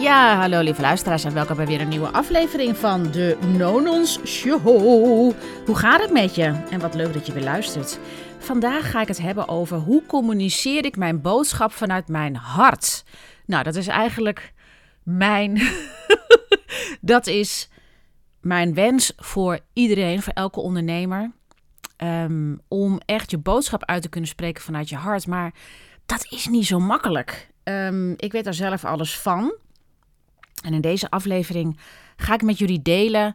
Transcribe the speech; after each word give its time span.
Ja, 0.00 0.36
hallo 0.36 0.60
lieve 0.60 0.80
luisteraars 0.80 1.24
en 1.24 1.34
welkom 1.34 1.56
bij 1.56 1.66
weer 1.66 1.80
een 1.80 1.88
nieuwe 1.88 2.12
aflevering 2.12 2.76
van 2.76 3.10
de 3.10 3.38
Nonons 3.58 4.20
Show. 4.24 4.62
Hoe 5.66 5.76
gaat 5.76 6.00
het 6.00 6.12
met 6.12 6.34
je? 6.34 6.44
En 6.70 6.80
wat 6.80 6.94
leuk 6.94 7.12
dat 7.12 7.26
je 7.26 7.32
weer 7.32 7.42
luistert. 7.42 7.98
Vandaag 8.38 8.90
ga 8.90 9.00
ik 9.00 9.08
het 9.08 9.20
hebben 9.20 9.48
over 9.48 9.76
hoe 9.76 10.06
communiceer 10.06 10.84
ik 10.84 10.96
mijn 10.96 11.20
boodschap 11.20 11.72
vanuit 11.72 12.08
mijn 12.08 12.36
hart. 12.36 13.04
Nou, 13.46 13.62
dat 13.62 13.74
is 13.74 13.86
eigenlijk 13.86 14.52
mijn. 15.02 15.60
dat 17.00 17.26
is 17.26 17.68
mijn 18.40 18.74
wens 18.74 19.12
voor 19.16 19.58
iedereen, 19.72 20.22
voor 20.22 20.32
elke 20.32 20.60
ondernemer. 20.60 21.32
Ehm, 21.96 22.56
om 22.68 23.00
echt 23.06 23.30
je 23.30 23.38
boodschap 23.38 23.84
uit 23.84 24.02
te 24.02 24.08
kunnen 24.08 24.30
spreken 24.30 24.62
vanuit 24.62 24.88
je 24.88 24.96
hart. 24.96 25.26
Maar 25.26 25.54
dat 26.06 26.26
is 26.30 26.46
niet 26.46 26.66
zo 26.66 26.78
makkelijk. 26.78 27.48
Ehm, 27.62 28.10
ik 28.16 28.32
weet 28.32 28.44
daar 28.44 28.54
zelf 28.54 28.84
alles 28.84 29.18
van. 29.18 29.54
En 30.64 30.74
in 30.74 30.80
deze 30.80 31.10
aflevering 31.10 31.78
ga 32.16 32.34
ik 32.34 32.42
met 32.42 32.58
jullie 32.58 32.82
delen 32.82 33.34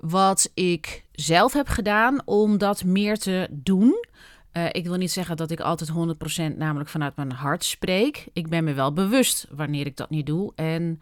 wat 0.00 0.50
ik 0.54 1.04
zelf 1.12 1.52
heb 1.52 1.68
gedaan 1.68 2.22
om 2.24 2.58
dat 2.58 2.84
meer 2.84 3.18
te 3.18 3.48
doen. 3.50 4.04
Uh, 4.52 4.64
ik 4.72 4.86
wil 4.86 4.96
niet 4.96 5.12
zeggen 5.12 5.36
dat 5.36 5.50
ik 5.50 5.60
altijd 5.60 5.90
100% 6.52 6.56
namelijk 6.56 6.90
vanuit 6.90 7.16
mijn 7.16 7.32
hart 7.32 7.64
spreek. 7.64 8.26
Ik 8.32 8.48
ben 8.48 8.64
me 8.64 8.72
wel 8.72 8.92
bewust 8.92 9.46
wanneer 9.50 9.86
ik 9.86 9.96
dat 9.96 10.10
niet 10.10 10.26
doe. 10.26 10.52
En 10.54 11.00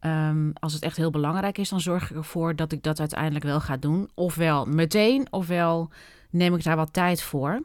um, 0.00 0.52
als 0.60 0.72
het 0.72 0.82
echt 0.82 0.96
heel 0.96 1.10
belangrijk 1.10 1.58
is, 1.58 1.68
dan 1.68 1.80
zorg 1.80 2.10
ik 2.10 2.16
ervoor 2.16 2.56
dat 2.56 2.72
ik 2.72 2.82
dat 2.82 3.00
uiteindelijk 3.00 3.44
wel 3.44 3.60
ga 3.60 3.76
doen. 3.76 4.10
Ofwel 4.14 4.64
meteen, 4.64 5.26
ofwel 5.30 5.90
neem 6.30 6.54
ik 6.54 6.64
daar 6.64 6.76
wat 6.76 6.92
tijd 6.92 7.22
voor. 7.22 7.62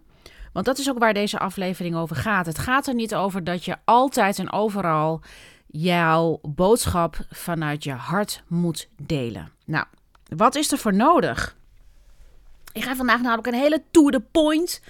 Want 0.54 0.66
dat 0.66 0.77
is 0.77 0.90
ook 0.90 0.99
waar 0.99 1.13
deze 1.13 1.40
aflevering 1.40 1.96
over 1.96 2.16
gaat. 2.16 2.46
Het 2.46 2.60
gaat 2.60 2.88
er 2.88 2.94
niet 2.94 3.16
over 3.16 3.44
dat 3.44 3.66
je 3.66 3.77
altijd 3.86 4.40
en 4.40 4.52
overal 4.52 5.22
jouw 5.71 6.39
boodschap 6.41 7.18
vanuit 7.29 7.84
je 7.84 7.91
hart 7.91 8.43
moet 8.48 8.87
delen. 8.98 9.51
Nou, 9.65 9.85
wat 10.35 10.55
is 10.55 10.71
er 10.71 10.77
voor 10.77 10.93
nodig? 10.93 11.55
Ik 12.73 12.84
ga 12.84 12.96
vandaag 12.96 13.21
namelijk 13.21 13.48
een 13.48 13.54
hele 13.54 13.84
to 13.91 14.09
the 14.09 14.21
point 14.31 14.81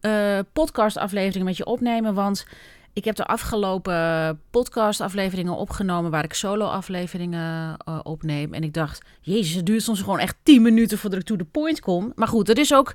uh, 0.00 0.38
podcast 0.52 0.96
aflevering 0.96 1.44
met 1.44 1.56
je 1.56 1.66
opnemen, 1.66 2.14
want 2.14 2.46
ik 2.92 3.04
heb 3.04 3.16
de 3.16 3.24
afgelopen 3.24 4.40
podcast 4.50 5.00
afleveringen 5.00 5.56
opgenomen 5.56 6.10
waar 6.10 6.24
ik 6.24 6.34
solo 6.34 6.66
afleveringen 6.66 7.76
uh, 7.88 7.98
opneem 8.02 8.54
en 8.54 8.62
ik 8.62 8.74
dacht, 8.74 9.04
jezus, 9.20 9.54
het 9.54 9.66
duurt 9.66 9.82
soms 9.82 10.00
gewoon 10.00 10.18
echt 10.18 10.36
10 10.42 10.62
minuten 10.62 10.98
voordat 10.98 11.20
ik 11.20 11.26
to 11.26 11.36
the 11.36 11.44
point 11.44 11.80
kom. 11.80 12.12
Maar 12.14 12.28
goed, 12.28 12.46
dat 12.46 12.58
is 12.58 12.74
ook 12.74 12.94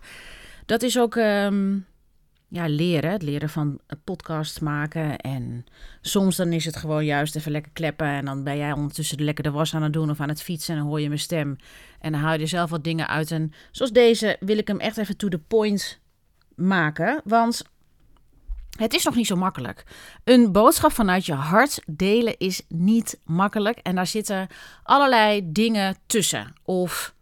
dat 0.66 0.84
is 0.84 1.00
ook 1.00 1.16
um, 1.16 1.86
ja, 2.50 2.67
leren. 2.67 3.12
Het 3.12 3.22
leren 3.22 3.50
van 3.50 3.80
een 3.88 4.02
podcast 4.03 4.62
maken. 4.62 5.17
En 5.17 5.66
soms 6.02 6.36
dan 6.36 6.54
is 6.54 6.66
het 6.66 6.76
gewoon 6.76 7.06
juist 7.06 7.36
even 7.36 7.52
lekker 7.52 7.72
kleppen. 7.72 8.08
En 8.08 8.26
dan 8.26 8.44
ben 8.44 8.58
jij 8.58 8.72
ondertussen 8.72 9.23
lekker 9.23 9.44
de 9.44 9.52
was 9.52 9.76
aan 9.76 9.84
het 9.84 9.94
doen 9.94 10.09
of 10.09 10.20
aan 10.20 10.30
het 10.30 10.42
fietsen. 10.42 10.73
En 10.73 10.80
dan 10.80 10.89
hoor 10.89 11.02
je 11.02 11.08
mijn 11.08 11.20
stem. 11.20 11.56
En 12.00 12.12
dan 12.12 12.22
haal 12.22 12.39
je 12.39 12.45
zelf 12.45 12.70
wat 12.70 12.84
dingen 12.84 13.08
uit. 13.08 13.31
En 13.31 13.54
zoals 13.72 13.92
deze 13.92 14.38
wil 14.39 14.58
ik 14.58 14.67
hem 14.67 14.80
echt 14.80 14.98
even 14.98 15.17
to 15.17 15.28
the 15.28 15.39
point 15.39 16.00
maken. 16.56 17.22
Want 17.23 17.64
het 18.78 18.94
is 18.94 19.04
nog 19.04 19.16
niet 19.16 19.28
zo 19.28 19.36
makkelijk. 19.36 19.84
Een 20.23 20.52
boodschap 20.52 20.92
vanuit 20.92 21.26
je 21.26 21.34
hart 21.34 21.82
delen 21.86 22.38
is 22.38 22.61
niet 22.70 23.20
makkelijk. 23.26 23.78
En 23.78 23.95
daar 23.95 24.08
zitten 24.08 24.48
allerlei 24.84 25.52
dingen 25.52 25.95
tussen. 26.06 26.54
Of 26.64 27.16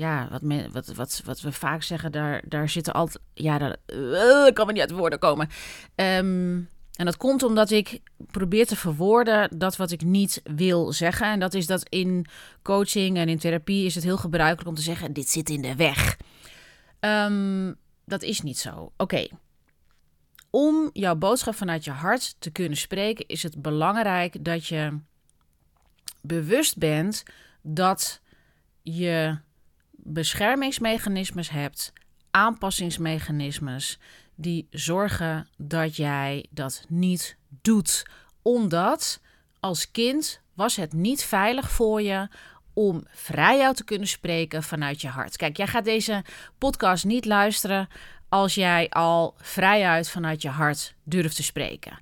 ja, 0.00 0.28
wat, 0.30 0.42
wat, 0.72 0.92
wat, 0.94 1.22
wat 1.24 1.40
we 1.40 1.52
vaak 1.52 1.82
zeggen, 1.82 2.12
daar, 2.12 2.42
daar 2.48 2.68
zitten 2.68 2.92
altijd. 2.92 3.24
Ja, 3.34 3.58
daar 3.58 3.76
uh, 3.86 4.52
kan 4.52 4.66
me 4.66 4.72
niet 4.72 4.80
uit 4.80 4.90
woorden 4.90 5.18
komen. 5.18 5.48
Um, 5.94 6.68
en 6.96 7.04
dat 7.04 7.16
komt 7.16 7.42
omdat 7.42 7.70
ik 7.70 8.00
probeer 8.30 8.66
te 8.66 8.76
verwoorden 8.76 9.58
dat 9.58 9.76
wat 9.76 9.90
ik 9.90 10.02
niet 10.02 10.40
wil 10.44 10.92
zeggen. 10.92 11.26
En 11.26 11.40
dat 11.40 11.54
is 11.54 11.66
dat 11.66 11.88
in 11.88 12.26
coaching 12.62 13.16
en 13.16 13.28
in 13.28 13.38
therapie 13.38 13.84
is 13.84 13.94
het 13.94 14.04
heel 14.04 14.16
gebruikelijk 14.16 14.68
om 14.68 14.74
te 14.74 14.82
zeggen: 14.82 15.12
dit 15.12 15.28
zit 15.28 15.50
in 15.50 15.62
de 15.62 15.76
weg. 15.76 16.16
Um, 17.00 17.76
dat 18.04 18.22
is 18.22 18.40
niet 18.40 18.58
zo. 18.58 18.92
Oké. 18.96 19.26
Om 20.50 20.90
jouw 20.92 21.16
boodschap 21.16 21.54
vanuit 21.54 21.84
je 21.84 21.90
hart 21.90 22.34
te 22.38 22.50
kunnen 22.50 22.78
spreken, 22.78 23.26
is 23.26 23.42
het 23.42 23.62
belangrijk 23.62 24.44
dat 24.44 24.66
je 24.66 24.98
bewust 26.20 26.78
bent 26.78 27.22
dat 27.62 28.20
je 28.82 29.38
beschermingsmechanismes 30.12 31.50
hebt, 31.50 31.92
aanpassingsmechanismes 32.30 33.98
die 34.34 34.66
zorgen 34.70 35.48
dat 35.56 35.96
jij 35.96 36.46
dat 36.50 36.84
niet 36.88 37.36
doet. 37.62 38.06
Omdat 38.42 39.20
als 39.60 39.90
kind 39.90 40.40
was 40.54 40.76
het 40.76 40.92
niet 40.92 41.24
veilig 41.24 41.70
voor 41.70 42.02
je 42.02 42.28
om 42.72 43.06
vrij 43.10 43.60
uit 43.60 43.76
te 43.76 43.84
kunnen 43.84 44.08
spreken 44.08 44.62
vanuit 44.62 45.00
je 45.00 45.08
hart. 45.08 45.36
Kijk, 45.36 45.56
jij 45.56 45.66
gaat 45.66 45.84
deze 45.84 46.24
podcast 46.58 47.04
niet 47.04 47.24
luisteren 47.24 47.88
als 48.28 48.54
jij 48.54 48.88
al 48.88 49.34
vrijuit 49.38 50.10
vanuit 50.10 50.42
je 50.42 50.48
hart 50.48 50.94
durft 51.04 51.36
te 51.36 51.42
spreken. 51.42 51.98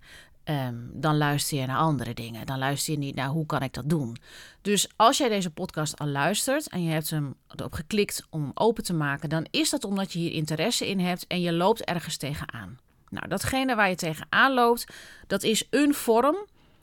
Ehm, 0.48 0.76
dan 0.92 1.16
luister 1.16 1.58
je 1.58 1.66
naar 1.66 1.78
andere 1.78 2.14
dingen. 2.14 2.46
Dan 2.46 2.58
luister 2.58 2.92
je 2.92 2.98
niet 2.98 3.14
naar 3.14 3.28
hoe 3.28 3.46
kan 3.46 3.62
ik 3.62 3.72
dat 3.72 3.88
doen. 3.88 4.16
Dus 4.62 4.88
als 4.96 5.18
jij 5.18 5.28
deze 5.28 5.50
podcast 5.50 5.98
al 5.98 6.06
luistert 6.06 6.68
en 6.68 6.82
je 6.82 6.90
hebt 6.90 7.10
hem 7.10 7.34
erop 7.56 7.72
geklikt 7.72 8.26
om 8.30 8.50
open 8.54 8.84
te 8.84 8.94
maken, 8.94 9.28
dan 9.28 9.46
is 9.50 9.70
dat 9.70 9.84
omdat 9.84 10.12
je 10.12 10.18
hier 10.18 10.32
interesse 10.32 10.88
in 10.88 11.00
hebt 11.00 11.26
en 11.26 11.40
je 11.40 11.52
loopt 11.52 11.84
ergens 11.84 12.16
tegenaan. 12.16 12.78
Nou, 13.08 13.28
datgene 13.28 13.74
waar 13.74 13.88
je 13.88 13.94
tegenaan 13.94 14.54
loopt, 14.54 14.86
dat 15.26 15.42
is 15.42 15.66
een 15.70 15.94
vorm 15.94 16.36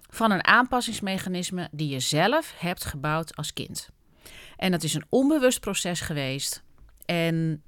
van 0.09 0.31
een 0.31 0.45
aanpassingsmechanisme 0.45 1.67
die 1.71 1.89
je 1.89 1.99
zelf 1.99 2.53
hebt 2.57 2.85
gebouwd 2.85 3.35
als 3.35 3.53
kind. 3.53 3.89
En 4.57 4.71
dat 4.71 4.83
is 4.83 4.93
een 4.93 5.05
onbewust 5.09 5.59
proces 5.59 6.01
geweest. 6.01 6.63
En 7.05 7.63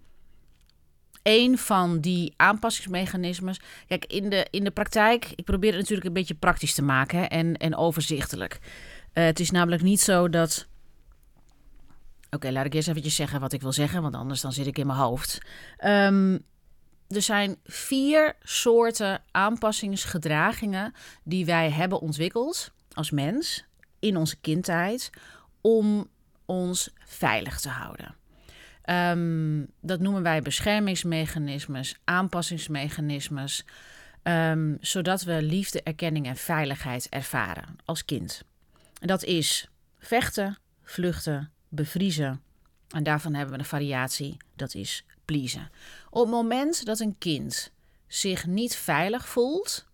een 1.28 1.58
van 1.58 2.00
die 2.00 2.34
aanpassingsmechanismes. 2.36 3.60
Kijk, 3.88 4.06
in 4.06 4.30
de, 4.30 4.48
in 4.50 4.64
de 4.64 4.72
praktijk, 4.72 5.32
ik 5.36 5.46
probeer 5.46 5.70
het 5.70 5.80
natuurlijk 5.80 6.08
een 6.08 6.14
beetje 6.14 6.36
praktisch 6.36 6.74
te 6.74 6.82
maken 6.82 7.30
en, 7.30 7.58
en 7.58 7.76
overzichtelijk. 7.76 8.60
Uh, 9.14 9.24
het 9.24 9.40
is 9.40 9.52
namelijk 9.52 9.82
niet 9.82 10.00
zo 10.00 10.30
dat. 10.30 10.68
Oké, 12.30 12.52
laat 12.52 12.66
ik 12.66 12.74
eerst 12.74 12.88
eventjes 12.88 13.16
zeggen 13.16 13.40
wat 13.40 13.54
ik 13.54 13.62
wil 13.62 13.72
zeggen, 13.72 14.02
want 14.02 14.16
anders 14.16 14.42
dan 14.42 14.54
zit 14.54 14.68
ik 14.68 14.78
in 14.78 14.88
mijn 14.88 15.00
hoofd. 15.00 15.42
Um, 15.86 16.34
er 17.08 17.22
zijn 17.22 17.58
vier 17.64 18.36
soorten 18.42 19.22
aanpassingsgedragingen 19.32 20.94
die 21.24 21.46
wij 21.46 21.72
hebben 21.72 22.00
ontwikkeld 22.00 22.72
als 22.94 23.12
mens 23.12 23.66
in 24.00 24.18
onze 24.18 24.36
kindtijd 24.42 25.10
om 25.62 26.10
ons 26.46 26.94
veilig 27.06 27.60
te 27.60 27.70
houden. 27.70 28.16
Um, 28.90 29.68
dat 29.82 30.00
noemen 30.00 30.24
wij 30.24 30.42
beschermingsmechanismes, 30.42 31.96
aanpassingsmechanismes, 32.04 33.66
um, 34.24 34.78
zodat 34.82 35.24
we 35.24 35.42
liefde, 35.42 35.84
erkenning 35.84 36.26
en 36.26 36.36
veiligheid 36.36 37.10
ervaren 37.10 37.76
als 37.86 38.06
kind. 38.06 38.44
Dat 39.00 39.24
is 39.24 39.70
vechten, 40.00 40.58
vluchten, 40.84 41.52
bevriezen. 41.70 42.42
En 42.90 43.04
daarvan 43.04 43.34
hebben 43.34 43.54
we 43.54 43.60
een 43.60 43.66
variatie, 43.66 44.38
dat 44.56 44.74
is 44.74 45.06
pleasen. 45.26 45.70
Op 46.10 46.22
het 46.22 46.32
moment 46.32 46.86
dat 46.86 47.00
een 47.00 47.16
kind 47.18 47.72
zich 48.08 48.46
niet 48.46 48.76
veilig 48.76 49.28
voelt, 49.28 49.86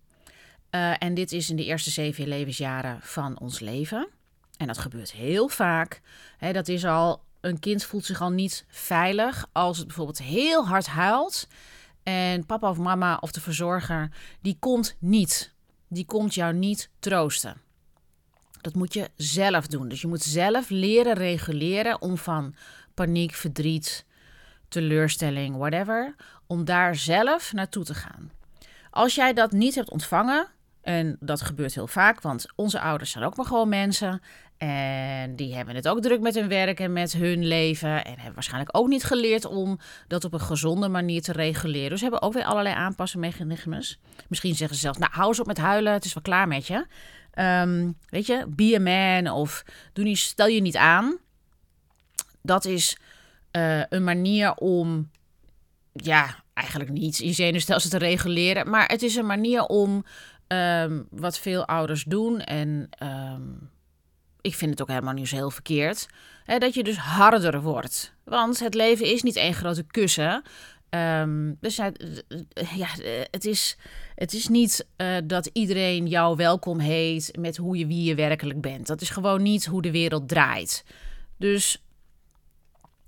uh, 0.72 1.04
en 1.04 1.14
dit 1.14 1.32
is 1.32 1.50
in 1.50 1.56
de 1.56 1.66
eerste 1.66 1.90
zeven 1.90 2.28
levensjaren 2.28 3.02
van 3.02 3.40
ons 3.40 3.60
leven, 3.60 4.08
en 4.58 4.68
dat 4.68 4.78
gebeurt 4.78 5.12
heel 5.12 5.48
vaak, 5.48 6.02
hè, 6.38 6.54
dat 6.54 6.68
is 6.68 6.86
al 6.86 7.24
een 7.44 7.60
kind 7.60 7.84
voelt 7.84 8.06
zich 8.06 8.22
al 8.22 8.30
niet 8.30 8.66
veilig 8.70 9.48
als 9.52 9.78
het 9.78 9.88
bijvoorbeeld 9.88 10.22
heel 10.22 10.68
hard 10.68 10.88
huilt. 10.88 11.48
En 12.04 12.46
papa 12.46 12.70
of 12.70 12.78
mama 12.78 13.18
of 13.20 13.32
de 13.32 13.42
verzorger, 13.42 14.10
die 14.42 14.58
komt 14.60 14.96
niet. 15.00 15.54
Die 15.88 16.06
komt 16.06 16.34
jou 16.34 16.54
niet 16.54 16.90
troosten. 17.00 17.62
Dat 18.62 18.74
moet 18.74 18.94
je 18.94 19.10
zelf 19.16 19.68
doen. 19.68 19.88
Dus 19.88 20.02
je 20.02 20.08
moet 20.08 20.22
zelf 20.22 20.70
leren 20.70 21.14
reguleren 21.14 22.02
om 22.02 22.18
van 22.18 22.56
paniek, 22.94 23.34
verdriet, 23.34 24.06
teleurstelling, 24.68 25.58
whatever, 25.58 26.16
om 26.48 26.66
daar 26.66 26.96
zelf 26.96 27.54
naartoe 27.54 27.84
te 27.84 27.94
gaan. 27.94 28.32
Als 28.90 29.16
jij 29.16 29.34
dat 29.34 29.52
niet 29.52 29.76
hebt 29.76 29.90
ontvangen, 29.90 30.48
en 30.82 31.18
dat 31.20 31.42
gebeurt 31.42 31.74
heel 31.74 31.88
vaak, 31.88 32.22
want 32.22 32.46
onze 32.56 32.80
ouders 32.80 33.12
zijn 33.12 33.24
ook 33.24 33.36
maar 33.36 33.46
gewoon 33.46 33.70
mensen. 33.70 34.22
En 34.64 35.36
die 35.36 35.56
hebben 35.56 35.76
het 35.76 35.88
ook 35.88 36.02
druk 36.02 36.22
met 36.22 36.36
hun 36.36 36.48
werk 36.48 36.80
en 36.80 36.94
met 36.94 37.14
hun 37.14 37.46
leven. 37.46 38.06
En 38.06 38.14
hebben 38.14 38.34
waarschijnlijk 38.34 38.78
ook 38.78 38.88
niet 38.88 39.04
geleerd 39.04 39.46
om 39.46 39.80
dat 40.08 40.24
op 40.24 40.34
een 40.34 40.40
gezonde 40.40 40.88
manier 40.88 41.22
te 41.22 41.32
reguleren. 41.32 41.90
Dus 41.90 42.02
hebben 42.02 42.22
ook 42.22 42.34
weer 42.34 42.44
allerlei 42.44 42.76
aanpassingsmechanismes. 42.76 44.00
Misschien 44.28 44.56
zeggen 44.56 44.76
ze 44.76 44.82
zelf, 44.82 45.00
nou 45.00 45.12
hou 45.14 45.28
eens 45.28 45.40
op 45.40 45.46
met 45.46 45.58
huilen, 45.58 45.94
het 45.94 46.06
is 46.06 46.14
wel 46.14 46.24
klaar 46.24 46.48
met 46.48 46.68
je. 46.68 46.86
Um, 47.36 47.98
weet 48.10 48.26
je, 48.26 48.46
be 48.50 48.76
a 48.76 48.80
man 48.80 49.34
of 49.34 49.64
doe 49.94 50.04
niet, 50.04 50.18
stel 50.18 50.48
je 50.48 50.62
niet 50.62 50.78
aan. 50.78 51.18
Dat 52.42 52.66
is 52.66 52.98
uh, 53.52 53.84
een 53.90 54.04
manier 54.04 54.54
om, 54.54 55.10
ja, 55.94 56.44
eigenlijk 56.54 56.92
niet 56.92 57.18
je 57.18 57.34
zenuwstelsel 57.34 57.90
te 57.90 57.98
reguleren. 57.98 58.70
Maar 58.70 58.88
het 58.88 59.02
is 59.02 59.16
een 59.16 59.26
manier 59.26 59.64
om 59.64 60.06
um, 60.48 61.08
wat 61.10 61.40
veel 61.40 61.66
ouders 61.66 62.04
doen 62.04 62.42
en... 62.42 62.90
Um, 63.04 63.72
ik 64.44 64.56
vind 64.56 64.72
het 64.72 64.82
ook 64.82 64.88
helemaal 64.88 65.14
niet 65.14 65.28
zo 65.28 65.36
heel 65.36 65.52
verkeerd, 65.52 66.08
hè, 66.44 66.58
dat 66.58 66.74
je 66.74 66.84
dus 66.84 66.98
harder 66.98 67.62
wordt. 67.62 68.14
Want 68.24 68.60
het 68.60 68.74
leven 68.74 69.06
is 69.06 69.24
niet 69.24 69.36
één 69.36 69.54
grote 69.54 69.84
kussen. 69.84 70.44
Um, 70.90 71.58
dus 71.60 71.76
ja, 71.76 72.88
het 73.32 73.46
is, 73.46 73.78
het 74.16 74.34
is 74.34 74.48
niet 74.48 74.88
uh, 74.98 75.18
dat 75.24 75.50
iedereen 75.54 76.08
jou 76.08 76.36
welkom 76.36 76.80
heet 76.80 77.38
met 77.40 77.58
hoe 77.58 77.78
je 77.78 77.88
wie 77.88 78.04
je 78.04 78.16
werkelijk 78.16 78.62
bent. 78.62 78.88
Dat 78.88 79.02
is 79.02 79.10
gewoon 79.10 79.42
niet 79.42 79.66
hoe 79.66 79.82
de 79.82 79.92
wereld 79.92 80.30
draait. 80.30 80.84
Dus 81.38 81.84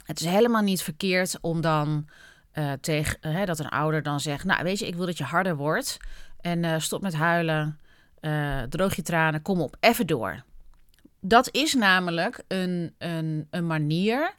het 0.04 0.20
is 0.20 0.26
helemaal 0.26 0.62
niet 0.62 0.82
verkeerd 0.82 1.38
om 1.42 1.62
dan 1.62 2.08
uh, 2.54 2.72
tegen 2.82 3.18
uh, 3.22 3.46
dat 3.46 3.60
een 3.60 3.70
ouder 3.70 4.04
dan 4.04 4.20
zegt: 4.20 4.44
Nou, 4.44 4.64
weet 4.64 4.80
je, 4.80 4.88
ik 4.88 4.96
wil 4.96 5.06
dat 5.06 5.18
je 5.18 5.24
harder 5.24 5.56
wordt. 5.56 5.98
En 6.42 6.82
stop 6.82 7.02
met 7.02 7.14
huilen. 7.14 7.80
droog 8.70 8.96
je 8.96 9.02
tranen. 9.02 9.42
Kom 9.42 9.62
op, 9.62 9.76
even 9.80 10.08
door. 10.08 10.44
Dat 11.28 11.50
is 11.52 11.74
namelijk 11.74 12.44
een, 12.48 12.96
een, 12.98 13.48
een 13.50 13.68
manier 13.68 14.34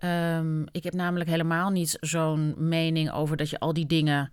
Um, 0.00 0.66
ik 0.72 0.84
heb 0.84 0.94
namelijk 0.94 1.30
helemaal 1.30 1.70
niet 1.70 1.96
zo'n 2.00 2.54
mening 2.68 3.12
over 3.12 3.36
dat 3.36 3.50
je 3.50 3.58
al 3.58 3.72
die 3.72 3.86
dingen 3.86 4.32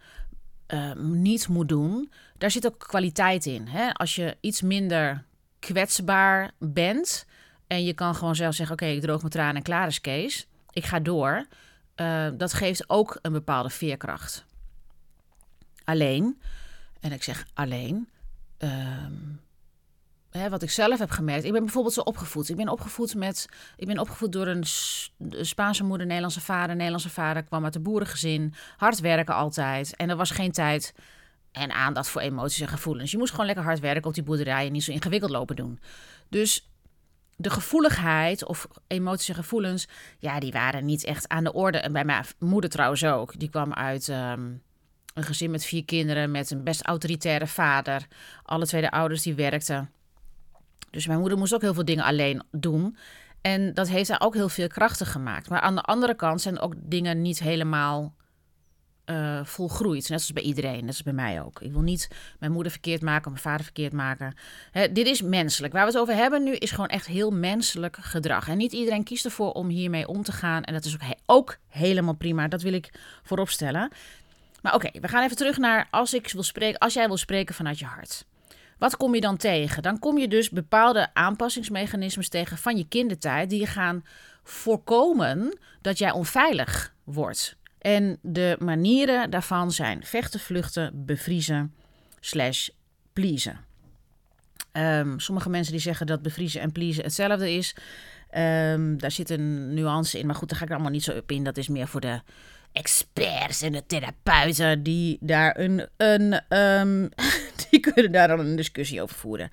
uh, 0.67 0.93
niet 0.93 1.47
moet 1.47 1.69
doen. 1.69 2.11
Daar 2.37 2.51
zit 2.51 2.65
ook 2.65 2.79
kwaliteit 2.79 3.45
in. 3.45 3.67
Hè? 3.67 3.93
Als 3.93 4.15
je 4.15 4.37
iets 4.41 4.61
minder 4.61 5.25
kwetsbaar 5.59 6.51
bent 6.59 7.25
en 7.67 7.83
je 7.83 7.93
kan 7.93 8.15
gewoon 8.15 8.35
zelf 8.35 8.55
zeggen: 8.55 8.75
Oké, 8.75 8.85
ik 8.85 9.01
droog 9.01 9.19
mijn 9.19 9.31
tranen 9.31 9.55
en 9.55 9.61
klaar 9.61 9.87
is 9.87 10.01
Kees. 10.01 10.47
Ik 10.71 10.85
ga 10.85 10.99
door. 10.99 11.47
Uh, 11.95 12.27
dat 12.37 12.53
geeft 12.53 12.89
ook 12.89 13.19
een 13.21 13.31
bepaalde 13.31 13.69
veerkracht. 13.69 14.45
Alleen, 15.83 16.41
en 16.99 17.11
ik 17.11 17.23
zeg 17.23 17.45
alleen, 17.53 18.09
um, 18.57 19.39
hè, 20.37 20.49
wat 20.49 20.61
ik 20.61 20.69
zelf 20.69 20.99
heb 20.99 21.11
gemerkt. 21.11 21.43
Ik 21.43 21.51
ben 21.51 21.63
bijvoorbeeld 21.63 21.93
zo 21.93 22.01
opgevoed. 22.01 22.49
Ik 22.49 22.55
ben 22.55 22.69
opgevoed 22.69 23.15
met. 23.15 23.45
Ik 23.77 23.87
ben 23.87 23.99
opgevoed 23.99 24.31
door 24.31 24.47
een 24.47 24.63
Spaanse 25.45 25.83
moeder, 25.83 26.05
Nederlandse 26.05 26.41
vader. 26.41 26.75
Nederlandse 26.75 27.09
vader 27.09 27.43
kwam 27.43 27.63
uit 27.63 27.75
een 27.75 27.83
boerengezin. 27.83 28.53
Hard 28.77 28.99
werken 28.99 29.35
altijd. 29.35 29.95
En 29.95 30.09
er 30.09 30.15
was 30.15 30.31
geen 30.31 30.51
tijd 30.51 30.93
en 31.51 31.71
aandacht 31.71 32.07
voor 32.07 32.21
emoties 32.21 32.61
en 32.61 32.67
gevoelens. 32.67 33.11
Je 33.11 33.17
moest 33.17 33.31
gewoon 33.31 33.45
lekker 33.45 33.63
hard 33.63 33.79
werken 33.79 34.05
op 34.05 34.13
die 34.13 34.23
boerderij 34.23 34.65
en 34.65 34.71
niet 34.71 34.83
zo 34.83 34.91
ingewikkeld 34.91 35.31
lopen 35.31 35.55
doen. 35.55 35.79
Dus 36.29 36.69
de 37.35 37.49
gevoeligheid 37.49 38.45
of 38.45 38.67
emoties 38.87 39.29
en 39.29 39.35
gevoelens, 39.35 39.87
ja, 40.19 40.39
die 40.39 40.51
waren 40.51 40.85
niet 40.85 41.03
echt 41.03 41.27
aan 41.27 41.43
de 41.43 41.53
orde. 41.53 41.77
En 41.77 41.93
bij 41.93 42.05
mijn 42.05 42.25
moeder 42.39 42.69
trouwens 42.69 43.03
ook. 43.03 43.39
Die 43.39 43.49
kwam 43.49 43.73
uit. 43.73 44.09
Ehm, 44.09 44.51
een 45.13 45.23
gezin 45.23 45.51
met 45.51 45.65
vier 45.65 45.85
kinderen, 45.85 46.31
met 46.31 46.51
een 46.51 46.63
best 46.63 46.81
autoritaire 46.81 47.47
vader. 47.47 48.07
Alle 48.43 48.65
twee 48.65 48.81
de 48.81 48.91
ouders 48.91 49.21
die 49.21 49.33
werkten. 49.33 49.89
Dus 50.93 51.07
mijn 51.07 51.19
moeder 51.19 51.37
moest 51.37 51.53
ook 51.53 51.61
heel 51.61 51.73
veel 51.73 51.85
dingen 51.85 52.03
alleen 52.03 52.43
doen. 52.51 52.97
En 53.41 53.73
dat 53.73 53.89
heeft 53.89 54.09
haar 54.09 54.21
ook 54.21 54.33
heel 54.33 54.49
veel 54.49 54.67
krachtig 54.67 55.11
gemaakt. 55.11 55.49
Maar 55.49 55.59
aan 55.59 55.75
de 55.75 55.81
andere 55.81 56.15
kant 56.15 56.41
zijn 56.41 56.59
ook 56.59 56.73
dingen 56.77 57.21
niet 57.21 57.39
helemaal 57.39 58.15
uh, 59.05 59.43
volgroeid. 59.43 60.09
Net 60.09 60.21
zoals 60.21 60.33
bij 60.33 60.43
iedereen, 60.43 60.79
net 60.79 60.87
als 60.87 61.03
bij 61.03 61.13
mij 61.13 61.41
ook. 61.41 61.61
Ik 61.61 61.71
wil 61.71 61.81
niet 61.81 62.07
mijn 62.39 62.51
moeder 62.51 62.71
verkeerd 62.71 63.01
maken, 63.01 63.31
mijn 63.31 63.43
vader 63.43 63.63
verkeerd 63.63 63.93
maken. 63.93 64.35
Hè, 64.71 64.91
dit 64.91 65.07
is 65.07 65.21
menselijk. 65.21 65.73
Waar 65.73 65.85
we 65.85 65.91
het 65.91 65.99
over 65.99 66.15
hebben 66.15 66.43
nu 66.43 66.55
is 66.55 66.71
gewoon 66.71 66.87
echt 66.87 67.05
heel 67.05 67.31
menselijk 67.31 67.97
gedrag. 67.99 68.47
En 68.47 68.57
niet 68.57 68.73
iedereen 68.73 69.03
kiest 69.03 69.25
ervoor 69.25 69.51
om 69.51 69.67
hiermee 69.67 70.07
om 70.07 70.23
te 70.23 70.31
gaan. 70.31 70.63
En 70.63 70.73
dat 70.73 70.85
is 70.85 70.93
ook, 70.93 71.01
ook 71.25 71.57
helemaal 71.67 72.15
prima. 72.15 72.47
Dat 72.47 72.61
wil 72.61 72.73
ik 72.73 72.91
vooropstellen. 73.23 73.91
Maar 74.61 74.73
oké, 74.73 74.99
we 74.99 75.07
gaan 75.07 75.23
even 75.23 75.37
terug 75.37 75.57
naar 75.57 75.87
als 75.91 76.13
ik 76.13 76.31
wil 76.31 76.43
spreken, 76.43 76.79
als 76.79 76.93
jij 76.93 77.07
wil 77.07 77.17
spreken 77.17 77.55
vanuit 77.55 77.79
je 77.79 77.85
hart. 77.85 78.25
Wat 78.77 78.97
kom 78.97 79.15
je 79.15 79.21
dan 79.21 79.37
tegen? 79.37 79.83
Dan 79.83 79.99
kom 79.99 80.17
je 80.17 80.27
dus 80.27 80.49
bepaalde 80.49 81.13
aanpassingsmechanismes 81.13 82.29
tegen 82.29 82.57
van 82.57 82.77
je 82.77 82.87
kindertijd 82.87 83.49
die 83.49 83.59
je 83.59 83.65
gaan 83.65 84.05
voorkomen 84.43 85.57
dat 85.81 85.97
jij 85.97 86.11
onveilig 86.11 86.93
wordt. 87.03 87.57
En 87.79 88.17
de 88.21 88.55
manieren 88.59 89.29
daarvan 89.29 89.71
zijn 89.71 90.05
vechten, 90.05 90.39
vluchten, 90.39 91.05
bevriezen, 91.05 91.73
slash 92.19 92.69
pleasen. 93.13 93.59
Um, 94.71 95.19
sommige 95.19 95.49
mensen 95.49 95.71
die 95.71 95.81
zeggen 95.81 96.05
dat 96.05 96.21
bevriezen 96.21 96.61
en 96.61 96.71
pleasen 96.71 97.03
hetzelfde 97.03 97.51
is. 97.51 97.75
Um, 98.37 98.97
daar 98.97 99.11
zit 99.11 99.29
een 99.29 99.73
nuance 99.73 100.19
in, 100.19 100.25
maar 100.25 100.35
goed, 100.35 100.49
daar 100.49 100.57
ga 100.57 100.65
ik 100.65 100.71
allemaal 100.71 100.91
niet 100.91 101.03
zo 101.03 101.17
op 101.17 101.31
in. 101.31 101.43
Dat 101.43 101.57
is 101.57 101.67
meer 101.67 101.87
voor 101.87 102.01
de 102.01 102.21
experts 102.71 103.61
en 103.61 103.71
de 103.71 103.85
therapeuten 103.85 104.83
die 104.83 105.17
daar 105.21 105.59
een, 105.59 105.87
een 105.97 106.57
um, 106.57 107.09
die 107.69 107.79
kunnen 107.79 108.11
daar 108.11 108.27
dan 108.27 108.39
een 108.39 108.55
discussie 108.55 109.01
over 109.01 109.15
voeren. 109.15 109.49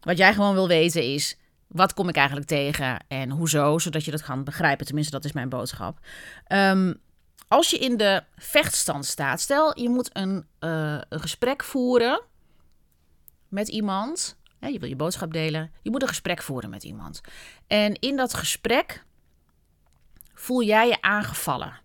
Wat 0.00 0.18
jij 0.18 0.34
gewoon 0.34 0.54
wil 0.54 0.68
weten 0.68 1.02
is, 1.02 1.36
wat 1.66 1.94
kom 1.94 2.08
ik 2.08 2.16
eigenlijk 2.16 2.46
tegen 2.46 3.04
en 3.08 3.30
hoezo, 3.30 3.78
zodat 3.78 4.04
je 4.04 4.10
dat 4.10 4.22
kan 4.22 4.44
begrijpen. 4.44 4.86
Tenminste, 4.86 5.12
dat 5.12 5.24
is 5.24 5.32
mijn 5.32 5.48
boodschap. 5.48 5.98
Um, 6.48 7.00
als 7.48 7.70
je 7.70 7.78
in 7.78 7.96
de 7.96 8.22
vechtstand 8.36 9.06
staat, 9.06 9.40
stel 9.40 9.80
je 9.80 9.88
moet 9.88 10.10
een, 10.12 10.46
een 10.58 11.04
gesprek 11.10 11.64
voeren 11.64 12.22
met 13.48 13.68
iemand. 13.68 14.36
Je 14.60 14.78
wil 14.78 14.88
je 14.88 14.96
boodschap 14.96 15.32
delen. 15.32 15.72
Je 15.82 15.90
moet 15.90 16.02
een 16.02 16.08
gesprek 16.08 16.42
voeren 16.42 16.70
met 16.70 16.84
iemand. 16.84 17.20
En 17.66 17.94
in 17.94 18.16
dat 18.16 18.34
gesprek 18.34 19.04
voel 20.34 20.62
jij 20.62 20.86
je 20.88 21.02
aangevallen. 21.02 21.80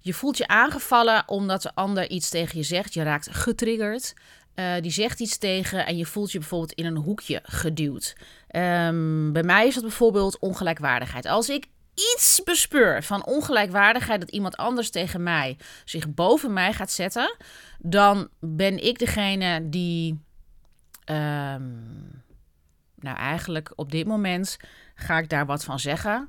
Je 0.00 0.14
voelt 0.14 0.36
je 0.36 0.46
aangevallen 0.46 1.28
omdat 1.28 1.62
de 1.62 1.74
ander 1.74 2.10
iets 2.10 2.28
tegen 2.28 2.58
je 2.58 2.64
zegt. 2.64 2.94
Je 2.94 3.02
raakt 3.02 3.28
getriggerd. 3.30 4.14
Uh, 4.54 4.74
die 4.80 4.90
zegt 4.90 5.20
iets 5.20 5.38
tegen 5.38 5.86
en 5.86 5.96
je 5.96 6.06
voelt 6.06 6.32
je 6.32 6.38
bijvoorbeeld 6.38 6.72
in 6.72 6.86
een 6.86 6.96
hoekje 6.96 7.40
geduwd. 7.42 8.16
Um, 8.50 9.32
bij 9.32 9.42
mij 9.42 9.66
is 9.66 9.74
dat 9.74 9.82
bijvoorbeeld 9.82 10.38
ongelijkwaardigheid. 10.38 11.26
Als 11.26 11.48
ik 11.48 11.66
iets 11.94 12.40
bespeur 12.44 13.02
van 13.02 13.26
ongelijkwaardigheid, 13.26 14.20
dat 14.20 14.30
iemand 14.30 14.56
anders 14.56 14.90
tegen 14.90 15.22
mij 15.22 15.56
zich 15.84 16.14
boven 16.14 16.52
mij 16.52 16.72
gaat 16.72 16.90
zetten, 16.90 17.36
dan 17.78 18.28
ben 18.40 18.84
ik 18.84 18.98
degene 18.98 19.68
die. 19.68 20.22
Um, 21.10 22.22
nou, 22.94 23.16
eigenlijk 23.16 23.72
op 23.74 23.90
dit 23.90 24.06
moment 24.06 24.56
ga 24.94 25.18
ik 25.18 25.28
daar 25.28 25.46
wat 25.46 25.64
van 25.64 25.78
zeggen 25.78 26.28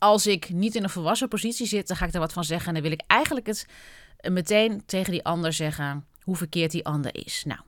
als 0.00 0.26
ik 0.26 0.50
niet 0.50 0.74
in 0.74 0.82
een 0.82 0.90
volwassen 0.90 1.28
positie 1.28 1.66
zit, 1.66 1.88
dan 1.88 1.96
ga 1.96 2.06
ik 2.06 2.12
daar 2.12 2.20
wat 2.20 2.32
van 2.32 2.44
zeggen. 2.44 2.68
En 2.68 2.74
dan 2.74 2.82
wil 2.82 2.92
ik 2.92 3.02
eigenlijk 3.06 3.46
het 3.46 3.66
meteen 4.32 4.82
tegen 4.86 5.12
die 5.12 5.24
ander 5.24 5.52
zeggen 5.52 6.06
hoe 6.30 6.38
verkeerd 6.38 6.70
die 6.70 6.84
ander 6.84 7.26
is. 7.26 7.44
Nou, 7.46 7.60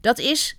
dat 0.00 0.18
is, 0.18 0.56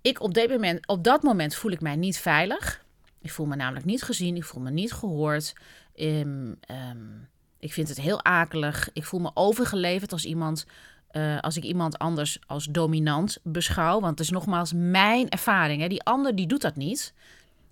ik 0.00 0.20
op, 0.22 0.34
dit 0.34 0.50
moment, 0.50 0.86
op 0.86 1.04
dat 1.04 1.22
moment 1.22 1.54
voel 1.54 1.70
ik 1.70 1.80
mij 1.80 1.96
niet 1.96 2.18
veilig. 2.18 2.84
Ik 3.22 3.30
voel 3.30 3.46
me 3.46 3.56
namelijk 3.56 3.84
niet 3.84 4.02
gezien, 4.02 4.36
ik 4.36 4.44
voel 4.44 4.62
me 4.62 4.70
niet 4.70 4.92
gehoord. 4.92 5.52
Um, 5.96 6.58
um, 6.70 7.28
ik 7.58 7.72
vind 7.72 7.88
het 7.88 8.00
heel 8.00 8.24
akelig. 8.24 8.90
Ik 8.92 9.04
voel 9.04 9.20
me 9.20 9.30
overgeleverd 9.34 10.12
als 10.12 10.24
iemand, 10.24 10.66
uh, 11.12 11.40
als 11.40 11.56
ik 11.56 11.62
iemand 11.62 11.98
anders 11.98 12.38
als 12.46 12.64
dominant 12.64 13.38
beschouw. 13.42 14.00
Want 14.00 14.18
het 14.18 14.20
is 14.20 14.30
nogmaals 14.30 14.72
mijn 14.74 15.28
ervaring. 15.28 15.82
Hè. 15.82 15.88
Die 15.88 16.02
ander 16.02 16.34
die 16.34 16.46
doet 16.46 16.62
dat 16.62 16.76
niet. 16.76 17.14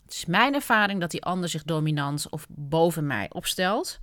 Het 0.05 0.13
is 0.13 0.27
mijn 0.27 0.55
ervaring 0.55 1.01
dat 1.01 1.11
die 1.11 1.25
ander 1.25 1.49
zich 1.49 1.63
dominant 1.63 2.27
of 2.31 2.47
boven 2.49 3.07
mij 3.07 3.31
opstelt. 3.33 4.01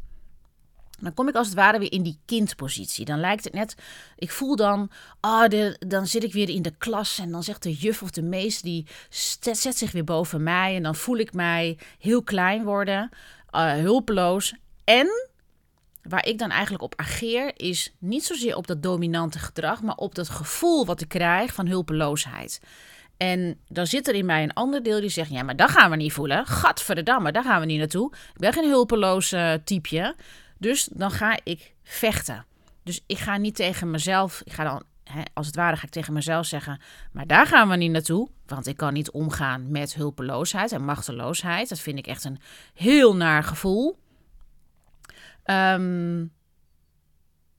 Dan 1.01 1.13
kom 1.13 1.27
ik 1.27 1.35
als 1.35 1.47
het 1.47 1.55
ware 1.55 1.79
weer 1.79 1.91
in 1.91 2.03
die 2.03 2.19
kindpositie. 2.25 3.05
Dan 3.05 3.19
lijkt 3.19 3.43
het 3.43 3.53
net, 3.53 3.75
ik 4.17 4.31
voel 4.31 4.55
dan, 4.55 4.91
ah, 5.19 5.71
dan 5.87 6.07
zit 6.07 6.23
ik 6.23 6.33
weer 6.33 6.49
in 6.49 6.61
de 6.61 6.73
klas 6.77 7.19
en 7.19 7.31
dan 7.31 7.43
zegt 7.43 7.63
de 7.63 7.73
juf 7.73 8.01
of 8.01 8.11
de 8.11 8.21
meester, 8.21 8.63
die 8.63 8.87
zet 9.09 9.77
zich 9.77 9.91
weer 9.91 10.03
boven 10.03 10.43
mij. 10.43 10.75
En 10.75 10.83
dan 10.83 10.95
voel 10.95 11.17
ik 11.17 11.33
mij 11.33 11.77
heel 11.99 12.23
klein 12.23 12.63
worden, 12.63 13.09
uh, 13.51 13.73
hulpeloos. 13.73 14.53
En 14.83 15.29
waar 16.03 16.25
ik 16.25 16.37
dan 16.37 16.49
eigenlijk 16.49 16.83
op 16.83 16.93
ageer, 16.95 17.51
is 17.55 17.93
niet 17.99 18.23
zozeer 18.23 18.55
op 18.55 18.67
dat 18.67 18.83
dominante 18.83 19.39
gedrag, 19.39 19.81
maar 19.81 19.95
op 19.95 20.15
dat 20.15 20.29
gevoel 20.29 20.85
wat 20.85 21.01
ik 21.01 21.07
krijg 21.07 21.53
van 21.53 21.67
hulpeloosheid. 21.67 22.59
En 23.17 23.59
dan 23.67 23.87
zit 23.87 24.07
er 24.07 24.15
in 24.15 24.25
mij 24.25 24.43
een 24.43 24.53
ander 24.53 24.83
deel 24.83 24.99
die 24.99 25.09
zegt: 25.09 25.29
Ja, 25.29 25.43
maar 25.43 25.55
dat 25.55 25.69
gaan 25.69 25.89
we 25.89 25.95
niet 25.95 26.13
voelen. 26.13 26.45
Gadverdamme, 26.45 27.31
daar 27.31 27.43
gaan 27.43 27.59
we 27.59 27.65
niet 27.65 27.79
naartoe. 27.79 28.11
Ik 28.13 28.39
ben 28.39 28.53
geen 28.53 28.69
hulpeloos 28.69 29.31
uh, 29.31 29.53
typeje. 29.63 30.15
Dus 30.61 30.89
dan 30.91 31.11
ga 31.11 31.39
ik 31.43 31.73
vechten. 31.83 32.45
Dus 32.83 33.03
ik 33.05 33.17
ga 33.17 33.37
niet 33.37 33.55
tegen 33.55 33.91
mezelf. 33.91 34.41
Ik 34.43 34.51
ga 34.51 34.63
dan, 34.63 34.83
als 35.33 35.45
het 35.45 35.55
ware, 35.55 35.77
ga 35.77 35.83
ik 35.83 35.89
tegen 35.89 36.13
mezelf 36.13 36.45
zeggen: 36.45 36.81
Maar 37.11 37.27
daar 37.27 37.47
gaan 37.47 37.69
we 37.69 37.75
niet 37.75 37.91
naartoe. 37.91 38.29
Want 38.45 38.67
ik 38.67 38.77
kan 38.77 38.93
niet 38.93 39.11
omgaan 39.11 39.71
met 39.71 39.93
hulpeloosheid 39.93 40.71
en 40.71 40.85
machteloosheid. 40.85 41.69
Dat 41.69 41.79
vind 41.79 41.97
ik 41.97 42.07
echt 42.07 42.23
een 42.23 42.39
heel 42.73 43.15
naar 43.15 43.43
gevoel. 43.43 43.99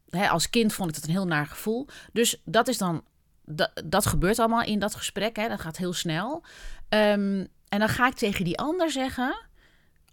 Hè, 0.08 0.28
als 0.28 0.50
kind 0.50 0.72
vond 0.72 0.88
ik 0.88 0.94
dat 0.94 1.04
een 1.04 1.10
heel 1.10 1.26
naar 1.26 1.46
gevoel. 1.46 1.88
Dus 2.12 2.40
dat 2.44 2.68
is 2.68 2.78
dan 2.78 3.04
dat, 3.84 4.06
gebeurt 4.06 4.38
allemaal 4.38 4.64
in 4.64 4.78
dat 4.78 4.94
gesprek. 4.94 5.36
Hè? 5.36 5.48
Dat 5.48 5.60
gaat 5.60 5.76
heel 5.76 5.92
snel. 5.92 6.44
Um, 6.88 7.48
en 7.68 7.78
dan 7.78 7.88
ga 7.88 8.06
ik 8.06 8.14
tegen 8.14 8.44
die 8.44 8.58
ander 8.58 8.90
zeggen. 8.90 9.46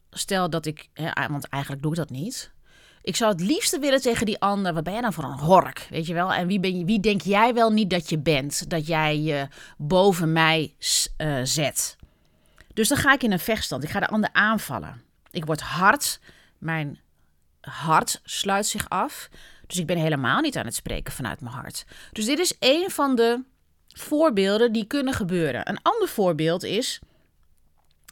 Stel 0.10 0.50
dat 0.50 0.66
ik, 0.66 0.90
want 1.28 1.48
eigenlijk 1.48 1.84
doe 1.84 1.92
ik 1.92 1.98
dat 1.98 2.10
niet. 2.10 2.52
Ik 3.10 3.16
zou 3.16 3.32
het 3.32 3.42
liefste 3.42 3.80
willen 3.80 4.02
tegen 4.02 4.26
die 4.26 4.40
ander. 4.40 4.74
Wat 4.74 4.84
ben 4.84 4.94
jij 4.94 5.02
dan 5.02 5.14
voor 5.14 5.24
een 5.24 5.40
hork? 5.40 5.88
Weet 5.90 6.06
je 6.06 6.14
wel? 6.14 6.34
En 6.34 6.48
wie, 6.48 6.60
ben 6.60 6.78
je, 6.78 6.86
wie 6.86 7.00
denk 7.00 7.22
jij 7.22 7.54
wel 7.54 7.72
niet 7.72 7.90
dat 7.90 8.10
je 8.10 8.20
bent? 8.20 8.70
Dat 8.70 8.88
jij 8.88 9.20
je 9.20 9.48
boven 9.78 10.34
mij 10.34 10.76
uh, 11.18 11.40
zet. 11.44 11.96
Dus 12.74 12.88
dan 12.88 12.98
ga 12.98 13.14
ik 13.14 13.24
in 13.24 13.32
een 13.32 13.40
vechtstand. 13.40 13.84
Ik 13.84 13.90
ga 13.90 14.00
de 14.00 14.08
ander 14.08 14.30
aanvallen. 14.34 15.02
Ik 15.32 15.46
word 15.46 15.62
hard. 15.62 16.20
Mijn 16.58 17.00
hart 17.62 18.22
sluit 18.24 18.66
zich 18.66 18.90
af. 18.90 19.30
Dus 19.68 19.78
ik 19.78 19.88
ben 19.88 19.98
helemaal 19.98 20.42
niet 20.42 20.58
aan 20.58 20.66
het 20.66 20.76
spreken 20.76 21.14
vanuit 21.14 21.42
mijn 21.42 21.56
hart. 21.56 21.86
Dus 22.12 22.26
dit 22.26 22.40
is 22.40 22.56
een 22.60 22.90
van 22.90 23.16
de 23.16 23.44
voorbeelden 23.88 24.72
die 24.72 24.86
kunnen 24.86 25.14
gebeuren. 25.14 25.70
Een 25.70 25.82
ander 25.82 26.08
voorbeeld 26.08 26.64
is. 26.64 27.00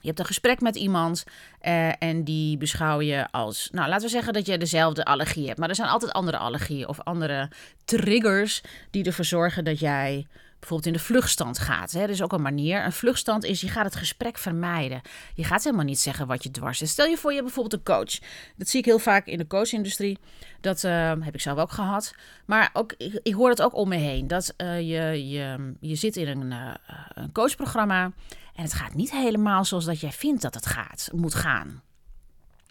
Je 0.01 0.07
hebt 0.07 0.19
een 0.19 0.25
gesprek 0.25 0.61
met 0.61 0.75
iemand 0.75 1.23
eh, 1.59 2.01
en 2.03 2.23
die 2.23 2.57
beschouw 2.57 3.01
je 3.01 3.31
als. 3.31 3.69
Nou, 3.71 3.89
laten 3.89 4.05
we 4.05 4.11
zeggen 4.11 4.33
dat 4.33 4.45
je 4.45 4.57
dezelfde 4.57 5.05
allergie 5.05 5.47
hebt. 5.47 5.59
Maar 5.59 5.69
er 5.69 5.75
zijn 5.75 5.89
altijd 5.89 6.11
andere 6.11 6.37
allergieën 6.37 6.87
of 6.87 7.01
andere 7.01 7.49
triggers 7.85 8.61
die 8.91 9.03
ervoor 9.03 9.25
zorgen 9.25 9.63
dat 9.63 9.79
jij 9.79 10.27
bijvoorbeeld 10.59 10.85
in 10.85 10.93
de 10.93 11.05
vluchtstand 11.05 11.59
gaat. 11.59 11.91
Hè. 11.91 12.07
Is 12.07 12.21
ook 12.21 12.31
een 12.31 12.41
manier. 12.41 12.85
Een 12.85 12.91
vluchtstand 12.91 13.43
is, 13.43 13.61
je 13.61 13.67
gaat 13.67 13.85
het 13.85 13.95
gesprek 13.95 14.37
vermijden. 14.37 15.01
Je 15.33 15.43
gaat 15.43 15.63
helemaal 15.63 15.85
niet 15.85 15.99
zeggen 15.99 16.27
wat 16.27 16.43
je 16.43 16.51
dwars 16.51 16.81
is. 16.81 16.91
Stel 16.91 17.05
je 17.05 17.17
voor, 17.17 17.29
je 17.29 17.41
hebt 17.41 17.53
bijvoorbeeld 17.53 17.87
een 17.87 17.95
coach. 17.95 18.19
Dat 18.55 18.67
zie 18.67 18.79
ik 18.79 18.85
heel 18.85 18.99
vaak 18.99 19.25
in 19.25 19.37
de 19.37 19.47
coachindustrie. 19.47 20.17
Dat 20.61 20.83
uh, 20.83 21.13
heb 21.19 21.33
ik 21.33 21.41
zelf 21.41 21.57
ook 21.57 21.71
gehad. 21.71 22.13
Maar 22.45 22.69
ook, 22.73 22.93
ik, 23.23 23.33
hoor 23.33 23.49
het 23.49 23.61
ook 23.61 23.75
om 23.75 23.89
me 23.89 23.95
heen. 23.95 24.27
Dat 24.27 24.53
uh, 24.57 24.79
je, 24.79 25.29
je, 25.29 25.73
je 25.79 25.95
zit 25.95 26.15
in 26.15 26.27
een, 26.27 26.77
een 27.13 27.31
coachprogramma 27.31 28.11
en 28.57 28.63
het 28.63 28.73
gaat 28.73 28.93
niet 28.93 29.11
helemaal 29.11 29.65
zoals 29.65 29.85
dat 29.85 29.99
jij 29.99 30.11
vindt 30.11 30.41
dat 30.41 30.53
het 30.53 30.65
gaat, 30.65 31.09
moet 31.13 31.35
gaan. 31.35 31.81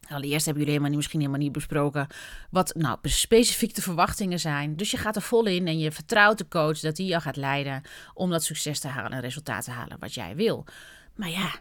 Allereerst 0.09 0.45
hebben 0.45 0.62
jullie 0.62 0.69
helemaal 0.69 0.88
niet, 0.88 0.97
misschien 0.97 1.21
helemaal 1.21 1.40
niet 1.40 1.52
besproken 1.52 2.07
wat 2.50 2.75
nou 2.75 2.99
specifiek 3.02 3.75
de 3.75 3.83
verwachtingen 3.83 4.40
zijn. 4.40 4.76
Dus 4.76 4.90
je 4.90 4.97
gaat 4.97 5.16
er 5.16 5.23
vol 5.23 5.47
in 5.47 5.66
en 5.66 5.78
je 5.78 5.93
vertrouwt 5.93 6.38
de 6.38 6.49
coach 6.49 6.78
dat 6.78 6.97
hij 6.97 7.07
jou 7.07 7.23
gaat 7.23 7.37
leiden 7.37 7.83
om 8.14 8.31
dat 8.31 8.45
succes 8.45 8.81
te 8.81 8.88
halen 8.88 9.12
en 9.12 9.21
resultaat 9.21 9.64
te 9.64 9.71
halen 9.71 9.99
wat 9.99 10.14
jij 10.14 10.37
wil. 10.37 10.64
Maar 11.14 11.31
ja, 11.31 11.55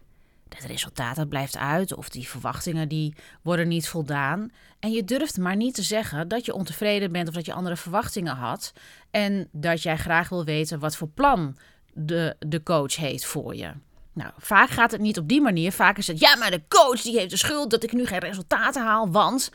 dat 0.48 0.62
resultaat 0.62 1.16
dat 1.16 1.30
blijft 1.30 1.58
uit 1.58 1.94
of 1.96 2.10
die 2.10 2.28
verwachtingen 2.28 2.88
die 2.88 3.16
worden 3.42 3.68
niet 3.68 3.88
voldaan. 3.88 4.52
En 4.80 4.92
je 4.92 5.04
durft 5.04 5.38
maar 5.38 5.56
niet 5.56 5.76
te 5.76 5.84
zeggen 5.84 6.28
dat 6.28 6.46
je 6.46 6.54
ontevreden 6.54 7.12
bent 7.12 7.28
of 7.28 7.34
dat 7.34 7.46
je 7.46 7.54
andere 7.54 7.78
verwachtingen 7.78 8.36
had. 8.36 8.74
En 9.12 9.48
dat 9.52 9.82
jij 9.82 9.98
graag 9.98 10.30
wil 10.30 10.46
weten 10.46 10.80
wat 10.80 10.96
voor 10.96 11.10
plan 11.10 11.58
de, 11.94 12.36
de 12.40 12.64
coach 12.64 12.96
heeft 12.96 13.26
voor 13.26 13.56
je. 13.56 13.74
Nou, 14.16 14.32
vaak 14.38 14.70
gaat 14.70 14.92
het 14.92 15.02
niet 15.02 15.18
op 15.18 15.28
die 15.28 15.42
manier. 15.42 15.72
Vaak 15.72 15.98
is 15.98 16.08
het, 16.08 16.20
ja, 16.20 16.36
maar 16.36 16.52
de 16.52 16.64
coach 16.68 17.02
die 17.02 17.18
heeft 17.18 17.30
de 17.30 17.38
schuld 17.38 17.72
dat 17.72 17.84
ik 17.84 17.94
nu 17.94 18.06
geen 18.06 18.20
resultaten 18.20 18.84
haal, 18.84 19.12
want... 19.12 19.52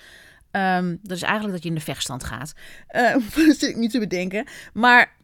Um, 0.52 0.98
dat 1.02 1.16
is 1.16 1.22
eigenlijk 1.22 1.52
dat 1.54 1.62
je 1.62 1.68
in 1.68 1.74
de 1.74 1.80
vechtstand 1.80 2.24
gaat. 2.24 2.52
Uh, 2.90 3.12
dat 3.46 3.56
zit 3.56 3.62
ik 3.62 3.76
niet 3.76 3.90
te 3.90 3.98
bedenken. 3.98 4.46
Maar 4.72 5.16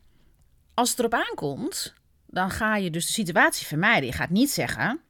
als 0.74 0.90
het 0.90 0.98
erop 0.98 1.14
aankomt, 1.14 1.94
dan 2.26 2.50
ga 2.50 2.76
je 2.76 2.90
dus 2.90 3.06
de 3.06 3.12
situatie 3.12 3.66
vermijden. 3.66 4.06
Je 4.06 4.12
gaat 4.12 4.30
niet 4.30 4.50
zeggen, 4.50 5.00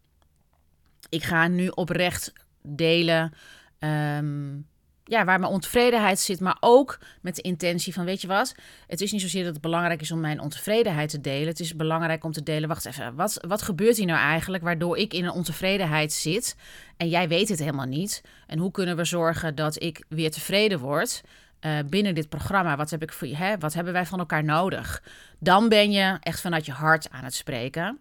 ik 1.09 1.23
ga 1.23 1.49
nu 1.49 1.69
oprecht 1.69 2.33
delen... 2.63 3.33
Um, 3.79 4.67
ja, 5.09 5.25
waar 5.25 5.41
mijn 5.41 5.53
ontevredenheid 5.53 6.19
zit, 6.19 6.41
maar 6.41 6.57
ook 6.61 6.99
met 7.21 7.37
de 7.37 7.43
intentie 7.43 7.93
van, 7.93 8.05
weet 8.05 8.21
je 8.21 8.27
wat, 8.27 8.55
het 8.87 9.01
is 9.01 9.13
niet 9.13 9.21
zozeer 9.21 9.45
dat 9.45 9.53
het 9.53 9.63
belangrijk 9.63 10.01
is 10.01 10.11
om 10.11 10.21
mijn 10.21 10.41
ontevredenheid 10.41 11.11
te 11.11 11.21
delen. 11.21 11.49
Het 11.49 11.61
is 11.61 11.77
belangrijk 11.77 12.25
om 12.25 12.33
te 12.33 12.43
delen, 12.43 12.69
wacht 12.69 12.85
even, 12.85 13.15
wat, 13.15 13.45
wat 13.49 13.63
gebeurt 13.63 13.97
hier 13.97 14.07
nou 14.07 14.19
eigenlijk 14.19 14.63
waardoor 14.63 14.99
ik 14.99 15.15
in 15.15 15.25
een 15.25 15.31
ontevredenheid 15.31 16.13
zit 16.13 16.57
en 16.97 17.09
jij 17.09 17.29
weet 17.29 17.49
het 17.49 17.59
helemaal 17.59 17.87
niet? 17.87 18.23
En 18.47 18.59
hoe 18.59 18.71
kunnen 18.71 18.97
we 18.97 19.05
zorgen 19.05 19.55
dat 19.55 19.83
ik 19.83 20.05
weer 20.09 20.31
tevreden 20.31 20.79
word 20.79 21.23
uh, 21.61 21.79
binnen 21.89 22.15
dit 22.15 22.29
programma? 22.29 22.77
Wat, 22.77 22.91
heb 22.91 23.03
ik 23.03 23.13
voor, 23.13 23.29
hè, 23.29 23.59
wat 23.59 23.75
hebben 23.75 23.93
wij 23.93 24.07
van 24.07 24.19
elkaar 24.19 24.45
nodig? 24.45 25.03
Dan 25.39 25.69
ben 25.69 25.91
je 25.91 26.17
echt 26.21 26.41
vanuit 26.41 26.67
je 26.67 26.73
hart 26.73 27.11
aan 27.11 27.25
het 27.25 27.35
spreken. 27.35 27.99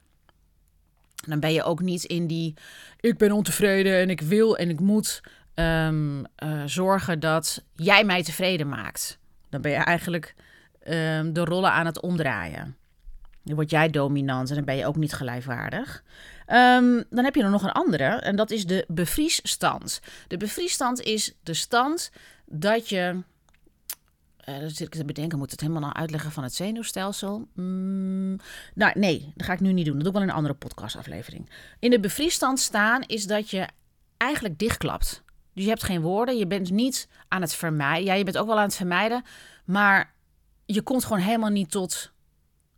Dan 1.28 1.40
ben 1.40 1.54
je 1.54 1.64
ook 1.64 1.82
niet 1.82 2.04
in 2.04 2.28
die, 2.28 2.54
ik 3.00 3.18
ben 3.18 3.32
ontevreden 3.32 4.00
en 4.00 4.10
ik 4.10 4.22
wil 4.22 4.58
en 4.58 4.70
ik 4.70 4.80
moet 4.80 5.22
um, 5.56 6.20
uh, 6.20 6.64
zorgen 6.66 7.20
dat 7.20 7.64
jij 7.76 8.04
mij 8.04 8.24
tevreden 8.24 8.70
maakt. 8.70 9.20
Dan 9.50 9.62
ben 9.62 9.72
je 9.72 9.78
eigenlijk 9.78 10.36
um, 10.88 11.34
de 11.34 11.44
rollen 11.44 11.72
aan 11.72 11.86
het 11.86 12.02
omdraaien. 12.02 12.78
Dan 13.44 13.56
word 13.56 13.70
jij 13.70 13.90
dominant 13.90 14.50
en 14.50 14.56
dan 14.56 14.66
ben 14.66 14.76
je 14.76 14.86
ook 14.86 14.96
niet 14.96 15.14
gelijkwaardig. 15.14 16.04
Um, 16.48 17.04
dan 17.10 17.24
heb 17.24 17.36
je 17.36 17.44
er 17.44 17.50
nog 17.50 17.64
een 17.64 17.72
andere 17.72 18.04
en 18.04 18.36
dat 18.36 18.52
is 18.52 18.66
de 18.66 18.86
bevriesstand. 18.88 20.02
De 20.28 20.38
bevriesstand 20.38 21.02
is 21.02 21.34
de 21.44 21.54
stand 21.54 22.12
dat 22.46 22.90
je. 22.90 23.24
Uh, 24.50 24.60
dan 24.60 24.70
zit 24.70 24.88
ik 24.88 24.96
te 24.96 25.06
bedenken, 25.06 25.38
moet 25.38 25.52
het 25.52 25.60
helemaal 25.60 25.82
nou 25.82 25.94
uitleggen 25.94 26.32
van 26.32 26.44
het 26.44 26.54
zenuwstelsel? 26.54 27.48
Mm, 27.54 28.40
nou, 28.74 29.00
nee, 29.00 29.32
dat 29.36 29.46
ga 29.46 29.54
ik 29.54 29.60
nu 29.60 29.74
niet 29.74 29.86
doen. 29.86 29.94
Dat 29.94 30.04
doe 30.04 30.12
ik 30.12 30.14
wel 30.14 30.24
in 30.24 30.30
een 30.30 30.36
andere 30.36 30.54
podcastaflevering. 30.54 31.50
In 31.80 31.90
de 31.90 32.00
bevriesstand 32.00 32.60
staan 32.60 33.02
is 33.02 33.26
dat 33.28 33.50
je 33.50 33.68
eigenlijk 34.18 34.60
dichtklapt. 34.60 35.24
Dus 35.56 35.64
je 35.64 35.70
hebt 35.70 35.84
geen 35.84 36.02
woorden. 36.02 36.38
Je 36.38 36.48
bent 36.48 36.72
niet 36.72 37.08
aan 37.28 37.42
het 37.42 37.56
vermijden. 37.56 38.06
Ja, 38.06 38.14
je 38.14 38.24
bent 38.24 38.38
ook 38.38 38.48
wel 38.48 38.58
aan 38.58 38.64
het 38.64 38.76
vermijden. 38.76 39.24
Maar 39.66 40.14
je 40.66 40.82
komt 40.82 41.06
gewoon 41.06 41.22
helemaal 41.22 41.50
niet 41.50 41.72
tot. 41.72 42.12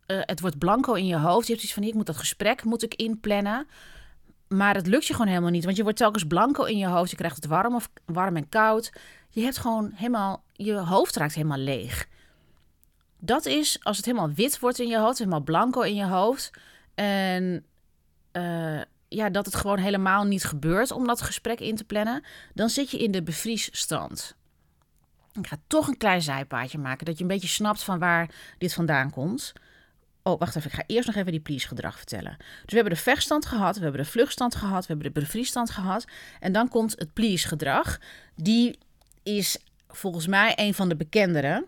Uh, 0.06 0.20
het 0.20 0.40
wordt 0.40 0.58
blanco 0.58 0.92
in 0.92 1.06
je 1.06 1.16
hoofd. 1.16 1.46
Je 1.46 1.52
hebt 1.52 1.64
iets 1.64 1.74
van: 1.74 1.82
ik 1.82 1.94
moet 1.94 2.06
dat 2.06 2.16
gesprek 2.16 2.64
moet 2.64 2.82
ik 2.82 2.94
inplannen. 2.94 3.66
Maar 4.48 4.74
het 4.74 4.86
lukt 4.86 5.06
je 5.06 5.12
gewoon 5.12 5.28
helemaal 5.28 5.50
niet. 5.50 5.64
Want 5.64 5.76
je 5.76 5.82
wordt 5.82 5.98
telkens 5.98 6.26
blanco 6.26 6.64
in 6.64 6.78
je 6.78 6.86
hoofd. 6.86 7.10
Je 7.10 7.16
krijgt 7.16 7.36
het 7.36 7.46
warm 7.46 7.74
of 7.74 7.90
warm 8.04 8.36
en 8.36 8.48
koud. 8.48 8.92
Je 9.30 9.40
hebt 9.40 9.58
gewoon 9.58 9.90
helemaal. 9.94 10.42
Je 10.52 10.74
hoofd 10.74 11.16
raakt 11.16 11.34
helemaal 11.34 11.58
leeg. 11.58 12.08
Dat 13.20 13.46
is 13.46 13.78
als 13.82 13.96
het 13.96 14.06
helemaal 14.06 14.32
wit 14.32 14.58
wordt 14.58 14.78
in 14.78 14.88
je 14.88 14.98
hoofd, 14.98 15.18
helemaal 15.18 15.40
blanco 15.40 15.80
in 15.80 15.94
je 15.94 16.06
hoofd. 16.06 16.50
En 16.94 17.64
uh, 18.32 18.80
ja, 19.08 19.30
dat 19.30 19.46
het 19.46 19.54
gewoon 19.54 19.78
helemaal 19.78 20.24
niet 20.24 20.44
gebeurt 20.44 20.90
om 20.90 21.06
dat 21.06 21.22
gesprek 21.22 21.60
in 21.60 21.76
te 21.76 21.84
plannen, 21.84 22.24
dan 22.54 22.68
zit 22.68 22.90
je 22.90 22.98
in 22.98 23.10
de 23.10 23.22
bevriesstand. 23.22 24.36
Ik 25.32 25.46
ga 25.46 25.56
toch 25.66 25.88
een 25.88 25.96
klein 25.96 26.22
zijpaadje 26.22 26.78
maken, 26.78 27.06
dat 27.06 27.16
je 27.16 27.22
een 27.22 27.28
beetje 27.28 27.48
snapt 27.48 27.82
van 27.82 27.98
waar 27.98 28.30
dit 28.58 28.74
vandaan 28.74 29.10
komt. 29.10 29.52
Oh, 30.22 30.38
wacht 30.38 30.56
even. 30.56 30.70
Ik 30.70 30.76
ga 30.76 30.84
eerst 30.86 31.06
nog 31.06 31.16
even 31.16 31.32
die 31.32 31.40
please-gedrag 31.40 31.96
vertellen. 31.96 32.36
Dus 32.38 32.66
we 32.66 32.74
hebben 32.74 32.94
de 32.94 33.00
vechtstand 33.00 33.46
gehad, 33.46 33.76
we 33.76 33.82
hebben 33.82 34.02
de 34.02 34.10
vluchtstand 34.10 34.54
gehad, 34.54 34.86
we 34.86 34.92
hebben 34.92 35.12
de 35.12 35.20
bevriesstand 35.20 35.70
gehad. 35.70 36.04
En 36.40 36.52
dan 36.52 36.68
komt 36.68 36.94
het 36.98 37.12
please-gedrag. 37.12 37.98
Die 38.34 38.78
is 39.22 39.58
volgens 39.88 40.26
mij 40.26 40.52
een 40.56 40.74
van 40.74 40.88
de 40.88 40.96
bekendere. 40.96 41.66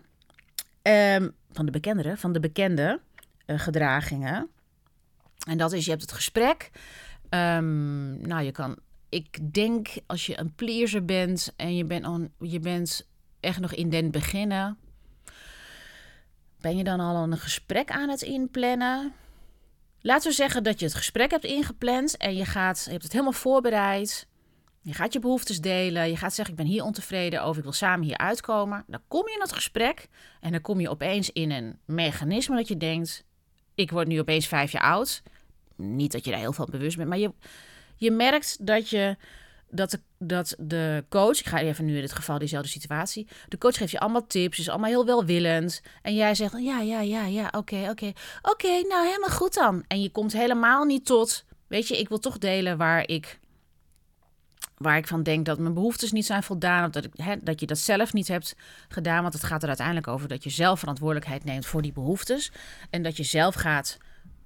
Um, 0.81 1.35
van 1.51 1.65
de 1.65 1.71
bekendere, 1.71 2.17
van 2.17 2.33
de 2.33 2.39
bekende 2.39 2.99
uh, 3.45 3.59
gedragingen. 3.59 4.49
En 5.47 5.57
dat 5.57 5.71
is, 5.71 5.83
je 5.85 5.89
hebt 5.89 6.01
het 6.01 6.11
gesprek. 6.11 6.71
Um, 7.33 8.27
nou, 8.27 8.43
je 8.43 8.51
kan. 8.51 8.77
Ik 9.09 9.53
denk 9.53 9.87
als 10.07 10.25
je 10.25 10.39
een 10.39 10.55
pleaser 10.55 11.05
bent 11.05 11.53
en 11.55 11.75
je 11.75 11.83
bent, 11.83 12.29
je 12.39 12.59
bent 12.59 13.07
echt 13.39 13.59
nog 13.59 13.73
in 13.73 13.89
den 13.89 14.11
beginnen. 14.11 14.77
Ben 16.61 16.77
je 16.77 16.83
dan 16.83 16.99
al 16.99 17.23
een 17.23 17.37
gesprek 17.37 17.91
aan 17.91 18.09
het 18.09 18.21
inplannen? 18.21 19.13
Laten 20.01 20.29
we 20.29 20.35
zeggen 20.35 20.63
dat 20.63 20.79
je 20.79 20.85
het 20.85 20.95
gesprek 20.95 21.31
hebt 21.31 21.43
ingepland 21.43 22.17
en 22.17 22.35
je, 22.35 22.45
gaat, 22.45 22.81
je 22.85 22.91
hebt 22.91 23.03
het 23.03 23.11
helemaal 23.11 23.33
voorbereid. 23.33 24.27
Je 24.81 24.93
gaat 24.93 25.13
je 25.13 25.19
behoeftes 25.19 25.61
delen. 25.61 26.09
Je 26.09 26.17
gaat 26.17 26.33
zeggen: 26.33 26.53
Ik 26.55 26.61
ben 26.61 26.71
hier 26.71 26.83
ontevreden 26.83 27.43
over, 27.43 27.57
ik 27.57 27.63
wil 27.63 27.73
samen 27.73 28.05
hier 28.05 28.17
uitkomen. 28.17 28.83
Dan 28.87 29.01
kom 29.07 29.27
je 29.27 29.33
in 29.33 29.41
het 29.41 29.53
gesprek 29.53 30.07
en 30.39 30.51
dan 30.51 30.61
kom 30.61 30.79
je 30.79 30.89
opeens 30.89 31.29
in 31.29 31.51
een 31.51 31.79
mechanisme 31.85 32.55
dat 32.55 32.67
je 32.67 32.77
denkt: 32.77 33.25
Ik 33.75 33.91
word 33.91 34.07
nu 34.07 34.19
opeens 34.19 34.47
vijf 34.47 34.71
jaar 34.71 34.83
oud 34.83 35.21
niet 35.81 36.11
dat 36.11 36.25
je 36.25 36.31
daar 36.31 36.39
heel 36.39 36.53
veel 36.53 36.67
bewust 36.71 36.97
bent, 36.97 37.09
maar 37.09 37.17
je, 37.17 37.31
je 37.95 38.11
merkt 38.11 38.65
dat 38.65 38.89
je 38.89 39.17
dat 39.71 39.91
de, 39.91 39.99
dat 40.17 40.55
de 40.57 41.05
coach, 41.09 41.39
ik 41.39 41.47
ga 41.47 41.59
even 41.59 41.85
nu 41.85 41.95
in 41.95 42.01
dit 42.01 42.13
geval 42.13 42.39
diezelfde 42.39 42.69
situatie, 42.69 43.27
de 43.47 43.57
coach 43.57 43.77
geeft 43.77 43.91
je 43.91 43.99
allemaal 43.99 44.27
tips, 44.27 44.59
is 44.59 44.69
allemaal 44.69 44.89
heel 44.89 45.05
welwillend. 45.05 45.81
En 46.01 46.15
jij 46.15 46.35
zegt, 46.35 46.53
ja, 46.57 46.79
ja, 46.79 47.01
ja, 47.01 47.25
ja, 47.25 47.47
oké, 47.57 47.87
oké, 47.89 48.11
oké, 48.41 48.67
nou 48.67 49.05
helemaal 49.05 49.29
goed 49.29 49.53
dan. 49.53 49.83
En 49.87 50.01
je 50.01 50.09
komt 50.09 50.33
helemaal 50.33 50.85
niet 50.85 51.05
tot, 51.05 51.45
weet 51.67 51.87
je, 51.87 51.99
ik 51.99 52.09
wil 52.09 52.19
toch 52.19 52.37
delen 52.37 52.77
waar 52.77 53.07
ik, 53.07 53.39
waar 54.77 54.97
ik 54.97 55.07
van 55.07 55.23
denk 55.23 55.45
dat 55.45 55.59
mijn 55.59 55.73
behoeftes 55.73 56.11
niet 56.11 56.25
zijn 56.25 56.43
voldaan, 56.43 56.85
of 56.85 56.91
dat, 56.91 57.05
ik, 57.05 57.11
hè, 57.15 57.35
dat 57.43 57.59
je 57.59 57.65
dat 57.65 57.77
zelf 57.77 58.13
niet 58.13 58.27
hebt 58.27 58.55
gedaan. 58.87 59.21
Want 59.21 59.33
het 59.33 59.43
gaat 59.43 59.61
er 59.61 59.67
uiteindelijk 59.67 60.07
over 60.07 60.27
dat 60.27 60.43
je 60.43 60.49
zelf 60.49 60.79
verantwoordelijkheid 60.79 61.43
neemt 61.43 61.65
voor 61.65 61.81
die 61.81 61.93
behoeftes. 61.93 62.51
En 62.89 63.03
dat 63.03 63.17
je 63.17 63.23
zelf 63.23 63.55
gaat 63.55 63.97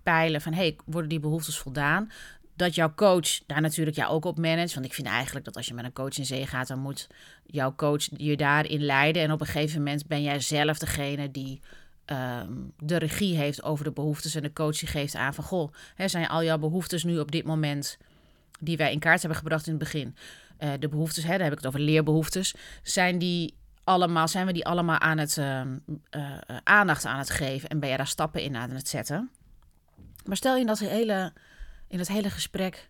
peilen 0.06 0.42
van 0.42 0.54
hey, 0.54 0.76
worden 0.86 1.10
die 1.10 1.20
behoeftes 1.20 1.58
voldaan? 1.58 2.12
Dat 2.56 2.76
jouw 2.76 2.94
coach 2.96 3.46
daar 3.46 3.62
natuurlijk 3.62 3.96
jou 3.96 4.12
ook 4.12 4.26
op 4.26 4.38
manage. 4.38 4.74
Want 4.74 4.86
ik 4.86 4.94
vind 4.94 5.08
eigenlijk 5.08 5.46
dat 5.46 5.56
als 5.56 5.68
je 5.68 5.74
met 5.74 5.86
een 5.86 5.94
coach 5.94 6.18
in 6.18 6.26
zee 6.26 6.48
gaat, 6.48 6.68
dan 6.68 6.80
moet 6.80 7.08
jouw 7.46 7.76
coach 7.76 8.08
je 8.18 8.38
daarin 8.38 8.82
leiden. 8.82 9.22
En 9.22 9.32
op 9.32 9.42
een 9.42 9.46
gegeven 9.46 9.78
moment 9.78 10.08
ben 10.08 10.24
jij 10.24 10.40
zelf 10.40 10.78
degene 10.78 11.32
die 11.32 11.62
um, 12.06 12.72
de 12.80 12.98
regie 12.98 13.36
heeft 13.36 13.64
over 13.64 13.84
de 13.84 13.92
behoeftes. 13.92 14.36
En 14.36 14.42
de 14.42 14.54
coach 14.54 14.92
geeft 14.92 15.16
aan 15.16 15.34
van 15.34 15.44
goh, 15.44 15.74
hè, 15.96 16.08
zijn 16.08 16.28
al 16.28 16.44
jouw 16.44 16.58
behoeftes 16.58 17.04
nu 17.04 17.20
op 17.20 17.32
dit 17.32 17.46
moment 17.46 17.98
die 18.60 18.78
wij 18.78 18.92
in 18.92 19.00
kaart 19.00 19.20
hebben 19.20 19.40
gebracht 19.40 19.68
in 19.68 19.74
het 19.74 19.84
begin. 19.84 20.16
Uh, 20.60 20.70
de 20.80 20.90
behoeftes, 20.90 21.24
hè, 21.24 21.30
daar 21.30 21.40
heb 21.40 21.52
ik 21.52 21.58
het 21.58 21.68
over 21.68 21.80
leerbehoeftes. 21.80 22.56
Zijn 22.84 23.18
die 23.18 23.54
allemaal, 23.84 24.28
zijn 24.28 24.46
we 24.46 24.54
die 24.54 24.66
allemaal 24.66 25.00
aan 25.00 25.18
het 25.18 25.38
uh, 25.38 25.62
uh, 26.12 26.32
aandacht 26.64 27.06
aan 27.06 27.20
het 27.20 27.30
geven? 27.30 27.70
En 27.70 27.80
ben 27.80 27.90
je 27.90 27.98
daar 27.98 28.08
stappen 28.08 28.42
in 28.42 28.56
aan 28.56 28.70
het 28.70 28.88
zetten? 28.88 29.30
Maar 30.25 30.38
stel 30.38 30.53
je 30.53 30.62
in 30.62 30.67
dat 30.67 30.79
hele, 30.79 31.34
in 31.88 31.98
dat 31.98 32.08
hele 32.08 32.29
gesprek 32.29 32.89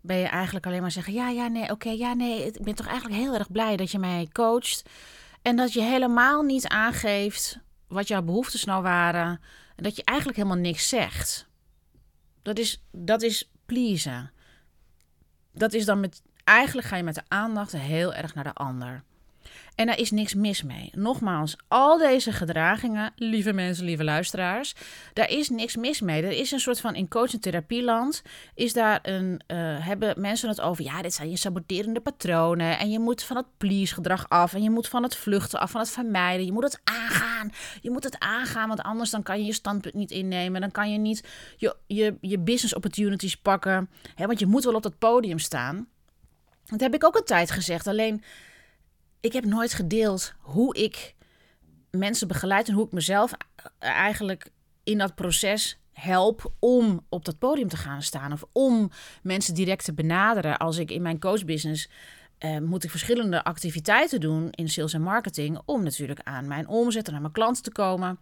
ben 0.00 0.16
je 0.16 0.26
eigenlijk 0.26 0.66
alleen 0.66 0.80
maar 0.80 0.90
zeggen: 0.90 1.12
ja, 1.12 1.28
ja, 1.28 1.48
nee, 1.48 1.70
oké, 1.70 1.90
ja, 1.90 2.14
nee. 2.14 2.46
Ik 2.46 2.62
ben 2.62 2.74
toch 2.74 2.86
eigenlijk 2.86 3.20
heel 3.20 3.34
erg 3.34 3.50
blij 3.50 3.76
dat 3.76 3.90
je 3.90 3.98
mij 3.98 4.28
coacht. 4.32 4.82
En 5.42 5.56
dat 5.56 5.72
je 5.72 5.82
helemaal 5.82 6.42
niet 6.42 6.68
aangeeft 6.68 7.58
wat 7.88 8.08
jouw 8.08 8.22
behoeftes 8.22 8.64
nou 8.64 8.82
waren. 8.82 9.40
En 9.76 9.82
dat 9.82 9.96
je 9.96 10.04
eigenlijk 10.04 10.38
helemaal 10.38 10.58
niks 10.62 10.88
zegt. 10.88 11.48
Dat 12.42 12.58
is, 12.58 12.82
dat 12.92 13.22
is 13.22 13.50
pleasen. 13.66 14.32
Dat 15.52 15.72
is 15.72 15.84
dan 15.84 16.00
met. 16.00 16.22
Eigenlijk 16.44 16.86
ga 16.86 16.96
je 16.96 17.02
met 17.02 17.14
de 17.14 17.22
aandacht 17.28 17.72
heel 17.72 18.14
erg 18.14 18.34
naar 18.34 18.44
de 18.44 18.52
ander. 18.52 19.04
En 19.80 19.86
daar 19.86 19.98
is 19.98 20.10
niks 20.10 20.34
mis 20.34 20.62
mee. 20.62 20.90
Nogmaals, 20.94 21.56
al 21.68 21.98
deze 21.98 22.32
gedragingen, 22.32 23.12
lieve 23.16 23.52
mensen, 23.52 23.84
lieve 23.84 24.04
luisteraars, 24.04 24.74
daar 25.12 25.30
is 25.30 25.48
niks 25.48 25.76
mis 25.76 26.00
mee. 26.00 26.22
Er 26.22 26.30
is 26.30 26.50
een 26.50 26.60
soort 26.60 26.80
van 26.80 26.94
in 26.94 27.08
coach- 27.08 27.32
en 27.32 27.40
therapieland, 27.40 28.22
is 28.54 28.72
daar 28.72 28.98
een, 29.02 29.40
uh, 29.46 29.86
hebben 29.86 30.20
mensen 30.20 30.48
het 30.48 30.60
over, 30.60 30.84
ja, 30.84 31.02
dit 31.02 31.14
zijn 31.14 31.30
je 31.30 31.36
saboterende 31.36 32.00
patronen 32.00 32.78
en 32.78 32.90
je 32.90 32.98
moet 32.98 33.22
van 33.22 33.36
het 33.36 33.46
please-gedrag 33.56 34.28
af 34.28 34.54
en 34.54 34.62
je 34.62 34.70
moet 34.70 34.88
van 34.88 35.02
het 35.02 35.16
vluchten 35.16 35.60
af, 35.60 35.70
van 35.70 35.80
het 35.80 35.90
vermijden. 35.90 36.46
Je 36.46 36.52
moet 36.52 36.64
het 36.64 36.80
aangaan. 36.84 37.52
Je 37.80 37.90
moet 37.90 38.04
het 38.04 38.18
aangaan, 38.18 38.68
want 38.68 38.82
anders 38.82 39.10
dan 39.10 39.22
kan 39.22 39.38
je 39.38 39.44
je 39.44 39.52
standpunt 39.52 39.94
niet 39.94 40.10
innemen. 40.10 40.60
Dan 40.60 40.70
kan 40.70 40.92
je 40.92 40.98
niet 40.98 41.28
je, 41.56 41.76
je, 41.86 42.16
je 42.20 42.38
business 42.38 42.74
opportunities 42.74 43.36
pakken, 43.36 43.90
hè, 44.14 44.26
want 44.26 44.38
je 44.38 44.46
moet 44.46 44.64
wel 44.64 44.74
op 44.74 44.82
dat 44.82 44.98
podium 44.98 45.38
staan. 45.38 45.88
Dat 46.64 46.80
heb 46.80 46.94
ik 46.94 47.04
ook 47.04 47.16
een 47.16 47.24
tijd 47.24 47.50
gezegd, 47.50 47.86
alleen 47.86 48.22
ik 49.20 49.32
heb 49.32 49.44
nooit 49.44 49.72
gedeeld 49.72 50.32
hoe 50.38 50.76
ik 50.76 51.14
mensen 51.90 52.28
begeleid 52.28 52.68
en 52.68 52.74
hoe 52.74 52.86
ik 52.86 52.92
mezelf 52.92 53.32
eigenlijk 53.78 54.50
in 54.84 54.98
dat 54.98 55.14
proces 55.14 55.78
help 55.92 56.52
om 56.58 57.06
op 57.08 57.24
dat 57.24 57.38
podium 57.38 57.68
te 57.68 57.76
gaan 57.76 58.02
staan 58.02 58.32
of 58.32 58.44
om 58.52 58.90
mensen 59.22 59.54
direct 59.54 59.84
te 59.84 59.94
benaderen. 59.94 60.58
Als 60.58 60.76
ik 60.76 60.90
in 60.90 61.02
mijn 61.02 61.18
coachbusiness 61.18 61.88
uh, 62.44 62.58
moet 62.58 62.84
ik 62.84 62.90
verschillende 62.90 63.44
activiteiten 63.44 64.20
doen 64.20 64.50
in 64.50 64.68
sales 64.68 64.92
en 64.92 65.02
marketing 65.02 65.60
om 65.64 65.82
natuurlijk 65.82 66.20
aan 66.22 66.46
mijn 66.46 66.68
omzet 66.68 67.08
en 67.08 67.14
aan 67.14 67.20
mijn 67.20 67.32
klanten 67.32 67.62
te 67.62 67.72
komen. 67.72 68.18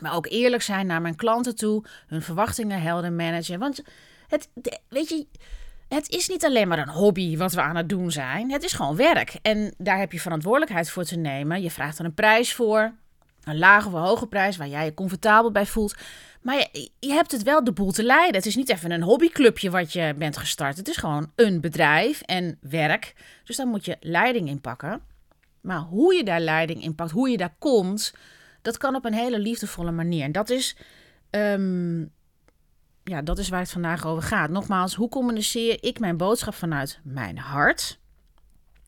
Maar 0.00 0.14
ook 0.14 0.26
eerlijk 0.26 0.62
zijn 0.62 0.86
naar 0.86 1.00
mijn 1.00 1.16
klanten 1.16 1.56
toe, 1.56 1.84
hun 2.06 2.22
verwachtingen 2.22 2.80
helder 2.82 3.12
managen. 3.12 3.58
Want 3.58 3.82
het, 4.26 4.48
weet 4.88 5.08
je, 5.08 5.26
het 5.88 6.08
is 6.08 6.28
niet 6.28 6.44
alleen 6.44 6.68
maar 6.68 6.78
een 6.78 6.88
hobby 6.88 7.36
wat 7.36 7.52
we 7.52 7.60
aan 7.60 7.76
het 7.76 7.88
doen 7.88 8.10
zijn. 8.10 8.50
Het 8.50 8.64
is 8.64 8.72
gewoon 8.72 8.96
werk. 8.96 9.38
En 9.42 9.74
daar 9.78 9.98
heb 9.98 10.12
je 10.12 10.20
verantwoordelijkheid 10.20 10.90
voor 10.90 11.04
te 11.04 11.16
nemen. 11.16 11.62
Je 11.62 11.70
vraagt 11.70 11.98
er 11.98 12.04
een 12.04 12.14
prijs 12.14 12.54
voor. 12.54 12.92
Een 13.44 13.58
lage 13.58 13.86
of 13.86 13.92
een 13.92 14.00
hoge 14.00 14.26
prijs 14.26 14.56
waar 14.56 14.68
jij 14.68 14.84
je 14.84 14.94
comfortabel 14.94 15.50
bij 15.50 15.66
voelt. 15.66 15.94
Maar 16.42 16.56
je, 16.56 16.90
je, 16.98 17.12
hebt 17.12 17.32
het 17.32 17.42
wel 17.42 17.64
de 17.64 17.72
boel 17.72 17.92
te 17.92 18.04
leiden. 18.04 18.34
Het 18.34 18.46
is 18.46 18.56
niet 18.56 18.68
even 18.68 18.90
een 18.90 19.02
hobbyclubje 19.02 19.70
wat 19.70 19.92
je 19.92 20.14
bent 20.18 20.36
gestart. 20.36 20.76
Het 20.76 20.88
is 20.88 20.96
gewoon 20.96 21.32
een 21.34 21.60
bedrijf 21.60 22.20
en 22.20 22.58
werk. 22.60 23.14
Dus 23.44 23.56
daar 23.56 23.66
moet 23.66 23.84
je 23.84 23.96
leiding 24.00 24.48
in 24.48 24.60
pakken. 24.60 25.00
Maar 25.60 25.78
hoe 25.78 26.14
je 26.14 26.24
daar 26.24 26.40
leiding 26.40 26.82
in 26.82 26.94
pakt, 26.94 27.10
hoe 27.10 27.28
je 27.28 27.36
daar 27.36 27.54
komt, 27.58 28.14
dat 28.62 28.76
kan 28.76 28.94
op 28.94 29.04
een 29.04 29.14
hele 29.14 29.38
liefdevolle 29.38 29.90
manier. 29.90 30.24
En 30.24 30.32
dat 30.32 30.50
is 30.50 30.76
ehm, 31.30 32.04
ja, 33.08 33.22
dat 33.22 33.38
is 33.38 33.48
waar 33.48 33.60
het 33.60 33.70
vandaag 33.70 34.06
over 34.06 34.22
gaat. 34.22 34.50
Nogmaals, 34.50 34.94
hoe 34.94 35.08
communiceer 35.08 35.78
ik 35.80 35.98
mijn 35.98 36.16
boodschap 36.16 36.54
vanuit 36.54 37.00
mijn 37.02 37.38
hart? 37.38 37.98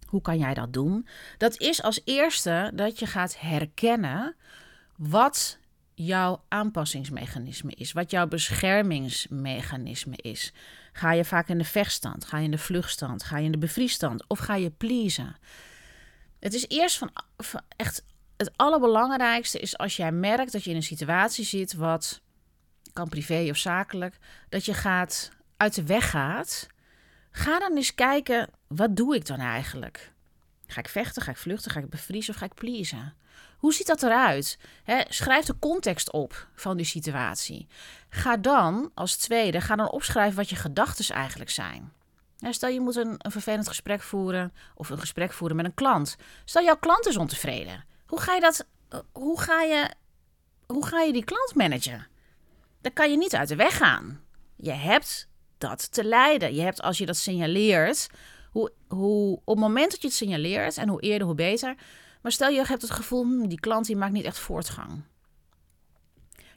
Hoe 0.06 0.20
kan 0.20 0.38
jij 0.38 0.54
dat 0.54 0.72
doen? 0.72 1.06
Dat 1.37 1.60
is 1.60 1.82
als 1.82 2.00
eerste 2.04 2.70
dat 2.75 2.98
je 2.98 3.06
gaat 3.06 3.40
herkennen 3.40 4.37
wat 4.96 5.58
jouw 5.94 6.44
aanpassingsmechanisme 6.48 7.72
is, 7.75 7.92
wat 7.92 8.10
jouw 8.10 8.26
beschermingsmechanisme 8.26 10.16
is. 10.16 10.52
Ga 10.92 11.12
je 11.12 11.24
vaak 11.24 11.48
in 11.48 11.59
de 11.59 11.64
vechtstand, 11.64 12.24
ga 12.24 12.38
je 12.38 12.44
in 12.44 12.50
de 12.50 12.59
vluchtstand, 12.59 13.22
ga 13.22 13.38
je 13.38 13.44
in 13.44 13.52
de 13.52 13.59
bevriesstand 13.59 14.24
of 14.28 14.38
ga 14.38 14.54
je 14.54 14.70
pleasen? 14.70 15.37
Het 16.40 16.54
is 16.54 16.68
eerst 16.68 16.98
van, 16.98 17.11
van 17.37 17.61
echt 17.76 18.04
het 18.37 18.50
allerbelangrijkste 18.57 19.59
is 19.59 19.78
als 19.78 19.96
jij 19.96 20.12
merkt 20.12 20.52
dat 20.52 20.64
je 20.64 20.70
in 20.70 20.76
een 20.76 20.83
situatie 20.83 21.44
zit 21.44 21.74
wat 21.74 22.20
kan 22.98 23.08
privé 23.08 23.50
of 23.50 23.56
zakelijk, 23.56 24.18
dat 24.48 24.64
je 24.64 24.74
gaat 24.74 25.30
uit 25.56 25.74
de 25.74 25.84
weg 25.84 26.11
gaat. 26.11 26.66
Ga 27.30 27.58
dan 27.58 27.76
eens 27.76 27.94
kijken, 27.94 28.50
wat 28.66 28.96
doe 28.96 29.14
ik 29.14 29.26
dan 29.26 29.38
eigenlijk? 29.38 30.12
Ga 30.66 30.80
ik 30.80 30.88
vechten, 30.88 31.22
ga 31.22 31.30
ik 31.30 31.37
vluchten, 31.37 31.70
ga 31.70 31.80
ik 31.80 31.90
bevriezen 31.90 32.34
of 32.34 32.40
ga 32.40 32.46
ik 32.46 32.54
pleasen? 32.54 33.14
Hoe 33.58 33.74
ziet 33.74 33.87
dat 33.87 34.02
eruit? 34.02 34.58
schrijf 35.08 35.44
de 35.44 35.58
context 35.58 36.12
op 36.12 36.48
van 36.54 36.76
die 36.76 36.87
situatie. 36.87 37.66
Ga 38.08 38.37
dan 38.37 38.90
als 38.94 39.16
tweede, 39.16 39.61
ga 39.61 39.76
dan 39.76 39.90
opschrijven 39.90 40.37
wat 40.37 40.48
je 40.48 40.56
gedachten 40.56 41.14
eigenlijk 41.14 41.50
zijn. 41.50 41.92
stel 42.50 42.68
je 42.68 42.80
moet 42.80 42.96
een, 42.96 43.14
een 43.18 43.30
vervelend 43.30 43.68
gesprek 43.68 44.02
voeren 44.02 44.52
of 44.74 44.88
een 44.88 44.98
gesprek 44.98 45.32
voeren 45.32 45.56
met 45.56 45.66
een 45.66 45.74
klant. 45.74 46.16
Stel 46.44 46.62
jouw 46.62 46.78
klant 46.78 47.06
is 47.06 47.16
ontevreden. 47.16 47.84
Hoe 48.06 48.20
ga 48.20 48.34
je 48.34 48.40
dat? 48.40 48.66
Hoe 49.12 49.40
ga 49.40 49.62
je, 49.62 49.90
hoe 50.66 50.87
ga 50.87 51.00
je 51.00 51.12
die 51.12 51.24
klant 51.24 51.54
managen? 51.54 52.06
Dan 52.80 52.92
kan 52.92 53.10
je 53.10 53.16
niet 53.16 53.34
uit 53.34 53.48
de 53.48 53.56
weg 53.56 53.76
gaan. 53.76 54.20
Je 54.56 54.72
hebt 54.72 55.28
dat 55.58 55.92
te 55.92 56.04
leiden. 56.04 56.54
Je 56.54 56.60
hebt 56.60 56.82
als 56.82 56.98
je 56.98 57.06
dat 57.06 57.16
signaleert, 57.16 58.08
hoe, 58.50 58.72
hoe, 58.88 59.40
op 59.44 59.54
het 59.54 59.64
moment 59.64 59.90
dat 59.90 60.00
je 60.00 60.06
het 60.06 60.16
signaleert 60.16 60.76
en 60.76 60.88
hoe 60.88 61.00
eerder 61.00 61.26
hoe 61.26 61.36
beter. 61.36 61.74
Maar 62.22 62.32
stel 62.32 62.50
je 62.50 62.64
hebt 62.66 62.82
het 62.82 62.90
gevoel, 62.90 63.22
hm, 63.24 63.46
die 63.46 63.60
klant 63.60 63.86
die 63.86 63.96
maakt 63.96 64.12
niet 64.12 64.24
echt 64.24 64.38
voortgang. 64.38 65.02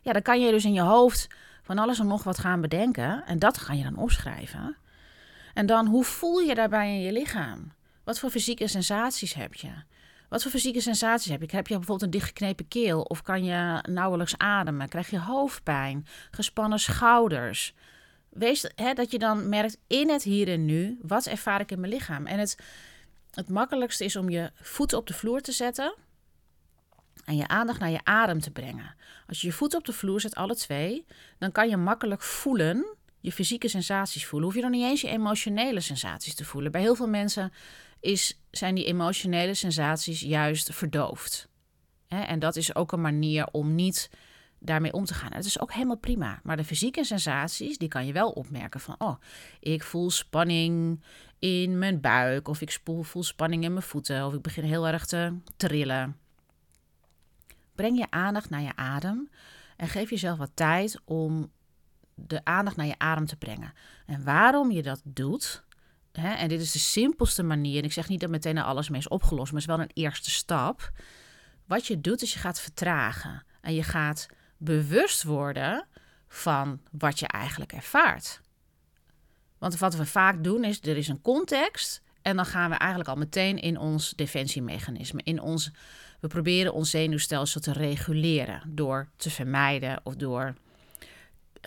Ja, 0.01 0.13
dan 0.13 0.21
kan 0.21 0.41
je 0.41 0.51
dus 0.51 0.65
in 0.65 0.73
je 0.73 0.81
hoofd 0.81 1.27
van 1.63 1.77
alles 1.77 1.99
en 1.99 2.07
nog 2.07 2.23
wat 2.23 2.39
gaan 2.39 2.62
bedenken. 2.62 3.25
En 3.25 3.39
dat 3.39 3.57
ga 3.57 3.73
je 3.73 3.84
dan 3.84 3.97
opschrijven. 3.97 4.77
En 5.53 5.65
dan, 5.65 5.88
hoe 5.88 6.03
voel 6.03 6.39
je 6.39 6.55
daarbij 6.55 6.93
in 6.93 7.01
je 7.01 7.12
lichaam? 7.12 7.71
Wat 8.03 8.19
voor 8.19 8.29
fysieke 8.29 8.67
sensaties 8.67 9.34
heb 9.34 9.53
je? 9.53 9.71
Wat 10.32 10.41
voor 10.41 10.52
fysieke 10.52 10.82
sensaties 10.82 11.32
heb 11.32 11.41
je? 11.41 11.56
Heb 11.56 11.67
je 11.67 11.76
bijvoorbeeld 11.76 12.02
een 12.02 12.20
dichtgeknepen 12.20 12.67
keel 12.67 13.02
of 13.02 13.22
kan 13.22 13.44
je 13.44 13.84
nauwelijks 13.89 14.38
ademen? 14.38 14.89
Krijg 14.89 15.10
je 15.10 15.20
hoofdpijn, 15.20 16.06
gespannen 16.32 16.80
schouders? 16.80 17.74
Wees 18.30 18.72
hè, 18.76 18.94
dat 18.94 19.12
je 19.12 19.20
dan 19.20 19.50
merkt 19.50 19.78
in 19.88 20.10
het 20.10 20.24
hier 20.24 20.48
en 20.48 20.65
nu, 20.65 20.98
wat 21.02 21.26
ervaar 21.26 21.62
ik 21.62 21.72
in 21.72 21.80
mijn 21.80 21.94
lichaam? 21.94 22.26
En 22.26 22.39
het, 22.39 22.58
het 23.32 23.50
makkelijkste 23.50 24.06
is 24.06 24.15
om 24.15 24.30
je 24.30 24.52
voeten 24.62 24.98
op 24.98 25.08
de 25.08 25.13
vloer 25.13 25.41
te 25.41 25.52
zetten 25.52 25.96
en 27.26 27.36
je 27.36 27.48
aandacht 27.48 27.80
naar 27.80 27.91
je 27.91 28.04
adem 28.04 28.39
te 28.39 28.52
brengen. 28.52 28.96
Als 29.28 29.41
je 29.41 29.48
je 29.48 29.54
voeten 29.54 29.80
op 29.80 29.86
de 29.86 29.94
vloer 29.94 30.22
zet, 30.22 30.36
alle 30.36 30.56
twee, 30.56 31.06
dan 31.38 31.52
kan 31.52 31.70
je 31.70 31.78
makkelijk 31.78 32.22
voelen, 32.22 32.96
je 33.20 33.32
fysieke 33.32 33.67
sensaties 33.67 34.26
voelen. 34.26 34.48
Hoef 34.48 34.58
je 34.58 34.63
dan 34.63 34.72
niet 34.72 34.89
eens 34.89 35.02
je 35.02 35.08
emotionele 35.08 35.80
sensaties 35.80 36.36
te 36.36 36.46
voelen. 36.46 36.72
Bij 36.72 36.82
heel 36.82 36.96
veel 36.96 37.08
mensen 37.08 37.52
is, 38.02 38.40
zijn 38.52 38.76
die 38.76 38.86
emotionele 38.86 39.54
sensaties 39.54 40.20
juist 40.20 40.74
verdoofd. 40.74 41.50
En 42.08 42.40
dat 42.40 42.56
is 42.56 42.76
ook 42.76 42.92
een 42.92 43.02
manier 43.02 43.48
om 43.52 43.76
niet 43.76 44.10
daarmee 44.60 44.94
om 44.94 45.06
te 45.06 45.14
gaan. 45.14 45.34
Het 45.34 45.46
is 45.46 45.60
ook 45.60 45.74
helemaal 45.74 45.98
prima. 45.98 46.40
Maar 46.44 46.58
de 46.58 46.64
fysieke 46.64 47.04
sensaties, 47.04 47.78
die 47.78 47.88
kan 47.88 48.06
je 48.06 48.14
wel 48.14 48.30
opmerken 48.30 48.80
van... 48.80 48.96
oh, 48.98 49.16
ik 49.60 49.84
voel 49.84 50.10
spanning 50.10 51.04
in 51.40 51.78
mijn 51.78 52.02
buik... 52.02 52.48
of 52.48 52.62
ik 52.62 52.80
voel 52.84 53.24
spanning 53.24 53.64
in 53.64 53.74
mijn 53.74 53.86
voeten... 53.86 54.26
of 54.26 54.34
ik 54.34 54.42
begin 54.42 54.64
heel 54.64 54.88
erg 54.88 55.06
te 55.06 55.38
trillen. 55.58 56.18
Breng 57.76 57.98
je 57.98 58.08
aandacht 58.10 58.50
naar 58.50 58.62
je 58.62 58.76
adem... 58.76 59.30
en 59.78 59.88
geef 59.88 60.10
jezelf 60.10 60.38
wat 60.38 60.52
tijd 60.54 61.02
om 61.06 61.52
de 62.16 62.46
aandacht 62.46 62.76
naar 62.76 62.86
je 62.86 62.98
adem 63.00 63.26
te 63.26 63.36
brengen. 63.36 63.74
En 64.06 64.24
waarom 64.24 64.72
je 64.72 64.84
dat 64.84 65.02
doet... 65.04 65.64
Hè, 66.12 66.34
en 66.34 66.47
dit 66.47 66.62
is 66.62 66.71
de 66.71 66.80
simpelste 66.80 67.43
manier. 67.43 67.78
En 67.78 67.84
ik 67.84 67.93
zeg 67.93 68.08
niet 68.08 68.19
dat 68.19 68.30
meteen 68.30 68.58
alles 68.58 68.89
mee 68.89 69.00
is 69.00 69.08
opgelost, 69.08 69.52
maar 69.52 69.62
het 69.62 69.69
is 69.69 69.76
wel 69.76 69.86
een 69.86 70.04
eerste 70.04 70.32
stap. 70.32 70.91
Wat 71.65 71.88
je 71.88 72.02
doet, 72.02 72.21
is 72.21 72.34
je 72.34 72.39
gaat 72.39 72.62
vertragen. 72.62 73.45
En 73.62 73.74
je 73.74 73.84
gaat 73.84 74.28
bewust 74.58 75.24
worden 75.24 75.88
van 76.28 76.82
wat 76.91 77.19
je 77.19 77.28
eigenlijk 77.28 77.74
ervaart. 77.74 78.41
Want 79.58 79.78
wat 79.78 79.95
we 79.95 80.06
vaak 80.06 80.43
doen 80.43 80.63
is, 80.63 80.82
er 80.82 80.97
is 80.97 81.08
een 81.08 81.21
context 81.21 82.02
en 82.21 82.36
dan 82.36 82.45
gaan 82.45 82.69
we 82.69 82.76
eigenlijk 82.76 83.10
al 83.10 83.15
meteen 83.15 83.60
in 83.60 83.78
ons 83.78 84.13
defensiemechanisme, 84.15 85.21
in 85.24 85.41
ons, 85.41 85.71
we 86.19 86.28
proberen 86.28 86.74
ons 86.74 86.89
zenuwstelsel 86.89 87.62
te 87.62 87.71
reguleren 87.71 88.62
door 88.67 89.10
te 89.15 89.30
vermijden 89.30 90.00
of 90.04 90.15
door 90.15 90.54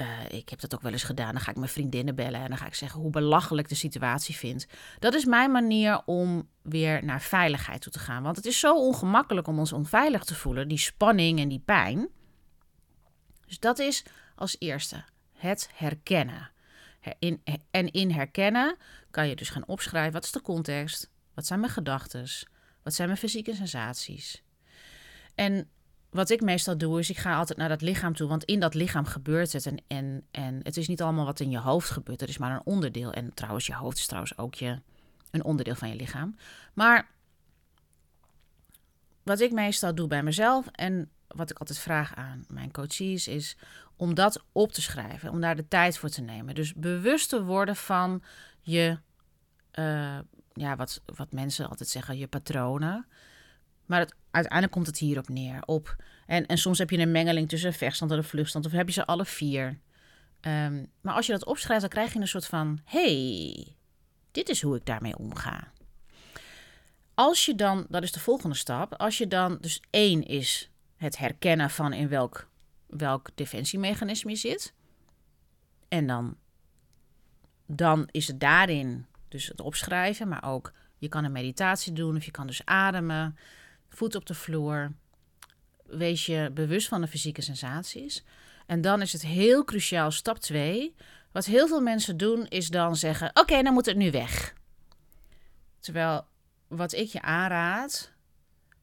uh, 0.00 0.08
ik 0.28 0.48
heb 0.48 0.60
dat 0.60 0.74
ook 0.74 0.80
wel 0.80 0.92
eens 0.92 1.02
gedaan. 1.02 1.32
Dan 1.32 1.40
ga 1.40 1.50
ik 1.50 1.56
mijn 1.56 1.68
vriendinnen 1.68 2.14
bellen 2.14 2.40
en 2.40 2.48
dan 2.48 2.58
ga 2.58 2.66
ik 2.66 2.74
zeggen 2.74 3.00
hoe 3.00 3.10
belachelijk 3.10 3.68
de 3.68 3.74
situatie 3.74 4.34
vind. 4.34 4.66
Dat 4.98 5.14
is 5.14 5.24
mijn 5.24 5.50
manier 5.50 6.02
om 6.04 6.48
weer 6.62 7.04
naar 7.04 7.20
veiligheid 7.20 7.80
toe 7.80 7.92
te 7.92 7.98
gaan. 7.98 8.22
Want 8.22 8.36
het 8.36 8.46
is 8.46 8.58
zo 8.58 8.76
ongemakkelijk 8.76 9.46
om 9.46 9.58
ons 9.58 9.72
onveilig 9.72 10.24
te 10.24 10.34
voelen, 10.34 10.68
die 10.68 10.78
spanning 10.78 11.40
en 11.40 11.48
die 11.48 11.62
pijn. 11.64 12.08
Dus 13.46 13.58
dat 13.58 13.78
is 13.78 14.04
als 14.34 14.56
eerste 14.58 15.04
het 15.32 15.70
herkennen. 15.74 16.50
In, 17.18 17.42
en 17.70 17.90
in 17.90 18.10
herkennen 18.10 18.76
kan 19.10 19.28
je 19.28 19.36
dus 19.36 19.50
gaan 19.50 19.66
opschrijven: 19.66 20.12
wat 20.12 20.24
is 20.24 20.32
de 20.32 20.40
context? 20.40 21.10
Wat 21.34 21.46
zijn 21.46 21.60
mijn 21.60 21.72
gedachten? 21.72 22.26
Wat 22.82 22.94
zijn 22.94 23.08
mijn 23.08 23.20
fysieke 23.20 23.54
sensaties? 23.54 24.42
En 25.34 25.70
wat 26.14 26.30
ik 26.30 26.40
meestal 26.40 26.78
doe, 26.78 26.98
is 26.98 27.10
ik 27.10 27.18
ga 27.18 27.36
altijd 27.36 27.58
naar 27.58 27.68
dat 27.68 27.82
lichaam 27.82 28.14
toe. 28.14 28.28
Want 28.28 28.44
in 28.44 28.60
dat 28.60 28.74
lichaam 28.74 29.04
gebeurt 29.04 29.52
het. 29.52 29.66
En, 29.66 29.82
en, 29.86 30.24
en 30.30 30.60
het 30.62 30.76
is 30.76 30.88
niet 30.88 31.02
allemaal 31.02 31.24
wat 31.24 31.40
in 31.40 31.50
je 31.50 31.58
hoofd 31.58 31.90
gebeurt. 31.90 32.22
Er 32.22 32.28
is 32.28 32.38
maar 32.38 32.54
een 32.54 32.64
onderdeel. 32.64 33.12
En 33.12 33.34
trouwens, 33.34 33.66
je 33.66 33.74
hoofd 33.74 33.98
is 33.98 34.06
trouwens 34.06 34.38
ook 34.38 34.54
je, 34.54 34.80
een 35.30 35.44
onderdeel 35.44 35.74
van 35.74 35.88
je 35.88 35.94
lichaam. 35.94 36.36
Maar 36.74 37.08
wat 39.22 39.40
ik 39.40 39.52
meestal 39.52 39.94
doe 39.94 40.08
bij 40.08 40.22
mezelf 40.22 40.66
en 40.66 41.10
wat 41.28 41.50
ik 41.50 41.58
altijd 41.58 41.78
vraag 41.78 42.14
aan 42.14 42.44
mijn 42.48 42.70
coaches 42.70 43.28
is 43.28 43.56
om 43.96 44.14
dat 44.14 44.44
op 44.52 44.72
te 44.72 44.82
schrijven, 44.82 45.30
om 45.30 45.40
daar 45.40 45.56
de 45.56 45.68
tijd 45.68 45.98
voor 45.98 46.08
te 46.08 46.22
nemen. 46.22 46.54
Dus 46.54 46.74
bewust 46.74 47.28
te 47.28 47.44
worden 47.44 47.76
van 47.76 48.22
je, 48.60 48.98
uh, 49.74 50.18
ja, 50.52 50.76
wat, 50.76 51.00
wat 51.04 51.32
mensen 51.32 51.68
altijd 51.68 51.88
zeggen, 51.88 52.18
je 52.18 52.26
patronen. 52.26 53.06
Maar 53.86 54.08
uiteindelijk 54.30 54.72
komt 54.72 54.86
het 54.86 54.98
hierop 54.98 55.28
neer. 55.28 55.62
Op, 55.64 55.96
en, 56.26 56.46
en 56.46 56.58
soms 56.58 56.78
heb 56.78 56.90
je 56.90 56.98
een 56.98 57.10
mengeling 57.12 57.48
tussen 57.48 57.68
een 57.68 57.74
vechtstand 57.74 58.10
en 58.10 58.16
een 58.16 58.24
vluchtstand, 58.24 58.66
of 58.66 58.72
heb 58.72 58.86
je 58.86 58.92
ze 58.92 59.06
alle 59.06 59.24
vier. 59.24 59.78
Um, 60.40 60.90
maar 61.00 61.14
als 61.14 61.26
je 61.26 61.32
dat 61.32 61.44
opschrijft, 61.44 61.80
dan 61.80 61.90
krijg 61.90 62.12
je 62.12 62.20
een 62.20 62.28
soort 62.28 62.46
van: 62.46 62.80
hey, 62.84 63.66
dit 64.30 64.48
is 64.48 64.62
hoe 64.62 64.76
ik 64.76 64.86
daarmee 64.86 65.18
omga. 65.18 65.72
Als 67.14 67.44
je 67.44 67.54
dan, 67.54 67.86
dat 67.88 68.02
is 68.02 68.12
de 68.12 68.20
volgende 68.20 68.56
stap, 68.56 68.94
als 68.94 69.18
je 69.18 69.26
dan, 69.26 69.58
dus 69.60 69.82
één 69.90 70.22
is 70.22 70.70
het 70.96 71.18
herkennen 71.18 71.70
van 71.70 71.92
in 71.92 72.08
welk, 72.08 72.48
welk 72.86 73.30
defensiemechanisme 73.34 74.30
je 74.30 74.36
zit. 74.36 74.74
En 75.88 76.06
dan, 76.06 76.36
dan 77.66 78.08
is 78.10 78.26
het 78.26 78.40
daarin 78.40 79.06
dus 79.28 79.46
het 79.46 79.60
opschrijven, 79.60 80.28
maar 80.28 80.44
ook 80.44 80.72
je 80.98 81.08
kan 81.08 81.24
een 81.24 81.32
meditatie 81.32 81.92
doen 81.92 82.16
of 82.16 82.24
je 82.24 82.30
kan 82.30 82.46
dus 82.46 82.64
ademen, 82.64 83.36
voet 83.96 84.14
op 84.14 84.26
de 84.26 84.34
vloer. 84.34 84.92
Wees 85.84 86.26
je 86.26 86.50
bewust 86.54 86.88
van 86.88 87.00
de 87.00 87.06
fysieke 87.06 87.42
sensaties. 87.42 88.24
En 88.66 88.80
dan 88.80 89.00
is 89.00 89.12
het 89.12 89.22
heel 89.22 89.64
cruciaal, 89.64 90.10
stap 90.10 90.38
2. 90.38 90.94
Wat 91.32 91.44
heel 91.44 91.68
veel 91.68 91.80
mensen 91.80 92.16
doen, 92.16 92.46
is 92.46 92.68
dan 92.68 92.96
zeggen: 92.96 93.30
Oké, 93.34 93.62
dan 93.62 93.72
moet 93.72 93.86
het 93.86 93.96
nu 93.96 94.10
weg. 94.10 94.54
Terwijl 95.80 96.26
wat 96.68 96.92
ik 96.92 97.08
je 97.08 97.22
aanraad, 97.22 98.14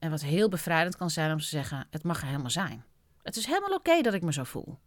en 0.01 0.09
wat 0.09 0.21
heel 0.21 0.49
bevrijdend 0.49 0.95
kan 0.95 1.09
zijn 1.09 1.31
om 1.31 1.37
te 1.37 1.45
zeggen: 1.45 1.87
Het 1.89 2.03
mag 2.03 2.21
er 2.21 2.27
helemaal 2.27 2.49
zijn. 2.49 2.83
Het 3.21 3.35
is 3.35 3.45
helemaal 3.45 3.73
oké 3.73 4.01
dat 4.01 4.13
ik 4.13 4.21
me 4.21 4.33
zo 4.33 4.43
voel. 4.43 4.79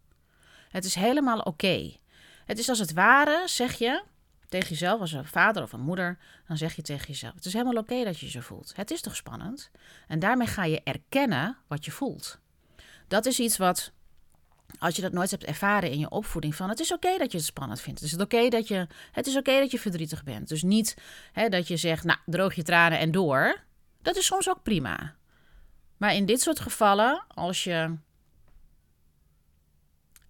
Het 0.68 0.84
is 0.84 0.94
helemaal 0.94 1.38
oké. 1.38 1.96
Het 2.44 2.58
is 2.58 2.68
als 2.68 2.78
het 2.78 2.92
ware, 2.92 3.42
zeg 3.46 3.72
je 3.72 4.02
tegen 4.54 4.68
jezelf, 4.68 5.00
als 5.00 5.12
een 5.12 5.24
vader 5.24 5.62
of 5.62 5.72
een 5.72 5.80
moeder, 5.80 6.18
dan 6.46 6.56
zeg 6.56 6.76
je 6.76 6.82
tegen 6.82 7.06
jezelf: 7.06 7.34
Het 7.34 7.44
is 7.44 7.52
helemaal 7.52 7.82
oké 7.82 8.04
dat 8.04 8.18
je 8.18 8.26
je 8.26 8.32
zo 8.32 8.40
voelt. 8.40 8.72
Het 8.76 8.90
is 8.90 9.00
toch 9.00 9.16
spannend? 9.16 9.70
En 10.08 10.18
daarmee 10.18 10.46
ga 10.46 10.64
je 10.64 10.80
erkennen 10.84 11.56
wat 11.66 11.84
je 11.84 11.90
voelt. 11.90 12.38
Dat 13.08 13.26
is 13.26 13.40
iets 13.40 13.56
wat 13.56 13.92
als 14.78 14.96
je 14.96 15.02
dat 15.02 15.12
nooit 15.12 15.30
hebt 15.30 15.44
ervaren 15.44 15.90
in 15.90 15.98
je 15.98 16.10
opvoeding, 16.10 16.54
van 16.54 16.68
het 16.68 16.80
is 16.80 16.92
oké 16.92 17.18
dat 17.18 17.32
je 17.32 17.36
het 17.36 17.46
spannend 17.46 17.80
vindt. 17.80 18.00
Het 18.00 18.12
is 18.12 18.18
oké 18.18 18.48
dat 18.48 18.68
je, 18.68 18.86
het 19.12 19.26
is 19.26 19.36
oké 19.36 19.58
dat 19.58 19.70
je 19.70 19.78
verdrietig 19.78 20.24
bent. 20.24 20.48
Dus 20.48 20.62
niet 20.62 20.96
hè, 21.32 21.48
dat 21.48 21.68
je 21.68 21.76
zegt, 21.76 22.04
nou, 22.04 22.18
droog 22.26 22.54
je 22.54 22.62
tranen 22.62 22.98
en 22.98 23.10
door. 23.10 23.62
Dat 24.02 24.16
is 24.16 24.26
soms 24.26 24.48
ook 24.48 24.62
prima. 24.62 25.14
Maar 25.96 26.14
in 26.14 26.26
dit 26.26 26.40
soort 26.40 26.60
gevallen, 26.60 27.24
als 27.28 27.64
je 27.64 27.96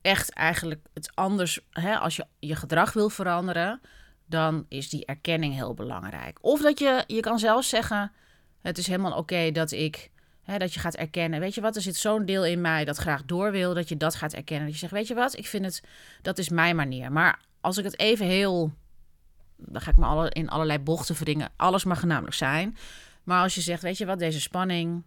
echt 0.00 0.30
eigenlijk 0.30 0.80
het 0.94 1.10
anders, 1.14 1.60
hè, 1.70 1.98
als 1.98 2.16
je 2.16 2.26
je 2.38 2.56
gedrag 2.56 2.92
wil 2.92 3.08
veranderen, 3.08 3.80
dan 4.26 4.66
is 4.68 4.88
die 4.88 5.06
erkenning 5.06 5.54
heel 5.54 5.74
belangrijk. 5.74 6.38
Of 6.40 6.60
dat 6.60 6.78
je, 6.78 7.04
je 7.06 7.20
kan 7.20 7.38
zelfs 7.38 7.68
zeggen, 7.68 8.12
het 8.60 8.78
is 8.78 8.86
helemaal 8.86 9.16
oké 9.16 9.50
dat 9.50 9.72
ik 9.72 10.10
dat 10.44 10.74
je 10.74 10.80
gaat 10.80 10.94
erkennen, 10.94 11.40
weet 11.40 11.54
je 11.54 11.60
wat, 11.60 11.76
er 11.76 11.82
zit 11.82 11.96
zo'n 11.96 12.24
deel 12.24 12.44
in 12.44 12.60
mij 12.60 12.84
dat 12.84 12.96
graag 12.96 13.24
door 13.24 13.50
wil, 13.50 13.74
dat 13.74 13.88
je 13.88 13.96
dat 13.96 14.14
gaat 14.14 14.32
erkennen. 14.32 14.64
Dat 14.64 14.72
je 14.72 14.80
zegt, 14.80 14.92
weet 14.92 15.06
je 15.06 15.14
wat, 15.14 15.38
ik 15.38 15.46
vind 15.46 15.64
het, 15.64 15.82
dat 16.22 16.38
is 16.38 16.48
mijn 16.48 16.76
manier. 16.76 17.12
Maar 17.12 17.40
als 17.60 17.76
ik 17.76 17.84
het 17.84 17.98
even 17.98 18.26
heel, 18.26 18.72
dan 19.56 19.80
ga 19.80 19.90
ik 19.90 19.96
me 19.96 20.04
alle, 20.04 20.30
in 20.30 20.48
allerlei 20.48 20.78
bochten 20.78 21.14
verdingen, 21.14 21.52
alles 21.56 21.84
mag 21.84 22.04
namelijk 22.04 22.34
zijn. 22.34 22.76
Maar 23.22 23.42
als 23.42 23.54
je 23.54 23.60
zegt, 23.60 23.82
weet 23.82 23.98
je 23.98 24.06
wat, 24.06 24.18
deze 24.18 24.40
spanning, 24.40 25.02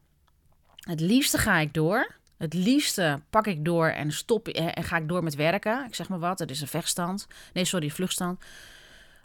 het 0.80 0.99
liefste 0.99 1.38
ga 1.38 1.58
ik 1.58 1.73
door. 1.73 2.15
Het 2.38 2.53
liefste 2.53 3.21
pak 3.30 3.47
ik 3.47 3.65
door 3.65 3.88
en 3.88 4.12
stop 4.12 4.47
en 4.47 4.84
ga 4.84 4.97
ik 4.97 5.08
door 5.08 5.23
met 5.23 5.36
werken. 5.36 5.86
Ik 5.86 5.95
zeg 5.95 6.10
maar 6.10 6.19
wat, 6.19 6.39
het 6.39 6.51
is 6.51 6.62
een 6.62 6.67
vechtstand. 6.67 7.27
Nee, 7.53 7.65
sorry, 7.65 7.89
vluchtstand. 7.89 8.43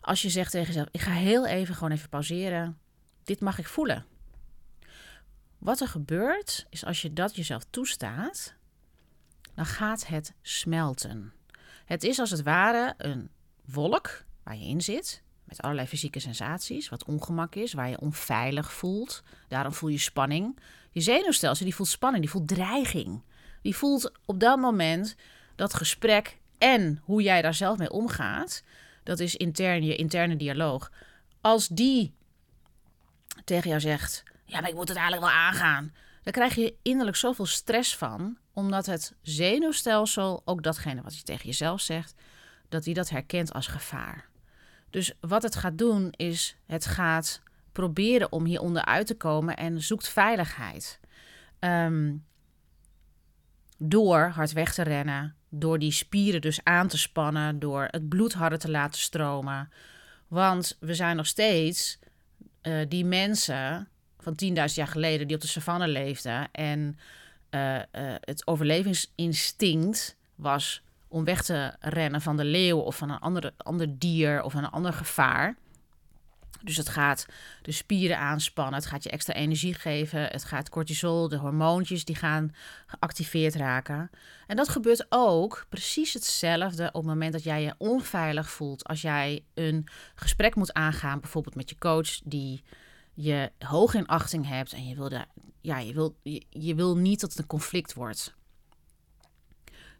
Als 0.03 0.23
je 0.23 0.31
zegt 0.31 0.51
tegen 0.51 0.67
jezelf, 0.67 0.89
ik 0.91 1.01
ga 1.01 1.11
heel 1.11 1.47
even 1.47 1.75
gewoon 1.75 1.93
even 1.93 2.09
pauzeren. 2.09 2.79
Dit 3.25 3.41
mag 3.41 3.59
ik 3.59 3.67
voelen. 3.67 4.05
Wat 5.59 5.81
er 5.81 5.89
gebeurt, 5.89 6.67
is 6.71 6.85
als 6.85 7.03
je 7.03 7.13
dat 7.13 7.37
jezelf 7.37 7.65
toestaat, 7.71 8.55
dan 9.55 9.67
gaat 9.67 10.07
het 10.07 10.35
smelten. 10.43 11.33
Het 11.85 12.03
is 12.03 12.19
als 12.19 12.31
het 12.31 12.43
ware 12.43 12.95
een 12.97 13.31
wolk 13.65 14.25
waar 14.43 14.57
je 14.57 14.65
in 14.65 14.81
zit, 14.81 15.23
met 15.45 15.63
allerlei 15.63 15.87
fysieke 15.87 16.21
sensaties, 16.21 16.89
wat 16.89 17.05
ongemak 17.05 17.55
is, 17.55 17.73
waar 17.73 17.89
je 17.89 18.01
onveilig 18.01 18.73
voelt. 18.73 19.23
Daarom 19.49 19.73
voel 19.73 19.89
je 19.89 19.99
spanning. 19.99 20.59
Je 20.91 21.01
zenuwstelsel 21.01 21.65
die 21.65 21.75
voelt 21.75 21.89
spanning, 21.89 22.23
die 22.23 22.33
voelt 22.33 22.49
dreiging. 22.49 23.23
Die 23.63 23.77
voelt 23.77 24.13
op 24.25 24.41
dat 24.41 24.59
moment 24.59 25.17
dat 25.57 25.75
gesprek 25.75 26.39
en 26.59 27.01
hoe 27.03 27.23
jij 27.23 27.43
daar 27.43 27.55
zelf 27.55 27.79
mee 27.79 27.91
omgaat, 27.91 28.63
dat 29.03 29.21
is 29.21 29.37
intern 29.37 29.85
je 29.85 29.97
interne 29.97 30.37
dialoog. 30.37 30.93
Als 31.41 31.69
die 31.69 32.15
tegen 33.45 33.69
jou 33.69 33.81
zegt: 33.81 34.23
ja, 34.45 34.61
maar 34.61 34.69
ik 34.71 34.75
moet 34.75 34.89
het 34.89 34.97
eigenlijk 34.97 35.33
wel 35.33 35.41
aangaan. 35.41 35.93
Daar 36.23 36.33
krijg 36.33 36.55
je 36.55 36.75
innerlijk 36.83 37.17
zoveel 37.17 37.47
stress 37.47 37.97
van, 37.97 38.39
omdat 38.53 38.87
het 38.87 39.15
zenuwstelsel, 39.23 40.43
ook 40.45 40.63
datgene 40.63 41.03
wat 41.03 41.17
je 41.17 41.23
tegen 41.23 41.47
jezelf 41.47 41.81
zegt, 41.81 42.15
dat 42.69 42.85
hij 42.85 42.95
dat 42.95 43.11
herkent 43.11 43.53
als 43.53 43.67
gevaar. 43.67 44.29
Dus 44.91 45.13
wat 45.21 45.43
het 45.43 45.57
gaat 45.57 45.79
doen, 45.79 46.13
is 46.17 46.57
het 46.67 46.87
gaat 46.87 47.43
proberen 47.73 48.33
om 48.33 48.45
hieronder 48.45 48.85
uit 48.85 49.07
te 49.07 49.17
komen 49.17 49.57
en 49.57 49.83
zoekt 49.83 50.09
veiligheid. 50.09 51.01
Ehm, 51.59 52.17
door 53.79 54.19
hard 54.21 54.53
weg 54.53 54.75
te 54.75 54.83
rennen, 54.83 55.37
door 55.55 55.79
die 55.79 55.93
spieren 55.93 56.41
dus 56.41 56.61
aan 56.65 56.89
te 56.89 56.99
spannen, 56.99 57.59
door 57.59 57.89
het 57.91 58.09
bloed 58.09 58.33
harder 58.33 58.59
te 58.59 58.71
laten 58.71 59.01
stromen. 59.01 59.71
Want 60.29 60.77
we 60.81 60.95
zijn 60.95 61.17
nog 61.17 61.27
steeds 61.27 61.99
uh, 62.63 62.79
die 62.89 63.05
mensen 63.05 63.89
van 64.19 64.35
10.000 64.45 64.53
jaar 64.53 64.87
geleden 64.87 65.27
die 65.27 65.37
op 65.37 65.43
de 65.43 65.49
savanne 65.49 65.89
leefden. 65.89 66.49
En 66.53 66.99
uh, 67.51 67.75
uh, 67.75 67.83
het 68.21 68.47
overlevingsinstinct 68.47 70.17
was 70.35 70.83
om 71.09 71.25
weg 71.25 71.43
te 71.43 71.75
rennen 71.81 72.21
van 72.21 72.37
de 72.37 72.45
leeuw 72.45 72.79
of 72.79 72.97
van 72.97 73.11
een 73.11 73.21
andere, 73.21 73.53
ander 73.57 73.99
dier 73.99 74.43
of 74.43 74.55
een 74.55 74.71
ander 74.71 74.93
gevaar. 74.93 75.57
Dus 76.65 76.77
het 76.77 76.89
gaat 76.89 77.27
de 77.63 77.73
spieren 77.73 78.19
aanspannen, 78.19 78.75
het 78.75 78.87
gaat 78.87 79.03
je 79.03 79.11
extra 79.11 79.35
energie 79.35 79.75
geven, 79.75 80.21
het 80.21 80.45
gaat 80.45 80.69
cortisol, 80.69 81.29
de 81.29 81.37
hormoontjes, 81.37 82.05
die 82.05 82.17
gaan 82.17 82.55
geactiveerd 82.87 83.55
raken. 83.55 84.11
En 84.47 84.57
dat 84.57 84.69
gebeurt 84.69 85.07
ook 85.09 85.67
precies 85.69 86.13
hetzelfde 86.13 86.87
op 86.87 86.95
het 86.95 87.05
moment 87.05 87.33
dat 87.33 87.43
jij 87.43 87.63
je 87.63 87.75
onveilig 87.79 88.51
voelt. 88.51 88.85
Als 88.85 89.03
jij 89.03 89.45
een 89.55 89.89
gesprek 90.15 90.55
moet 90.55 90.73
aangaan, 90.73 91.21
bijvoorbeeld 91.21 91.55
met 91.55 91.71
je 91.71 91.79
coach, 91.79 92.21
die 92.25 92.63
je 93.15 93.51
hoog 93.59 93.95
in 93.95 94.07
achting 94.07 94.49
hebt 94.49 94.73
en 94.73 94.89
je 94.89 94.95
wil, 94.95 95.09
daar, 95.09 95.27
ja, 95.61 95.79
je 95.79 95.93
wil, 95.93 96.17
je, 96.23 96.43
je 96.51 96.75
wil 96.75 96.97
niet 96.97 97.21
dat 97.21 97.31
het 97.31 97.39
een 97.39 97.47
conflict 97.47 97.95
wordt. 97.95 98.35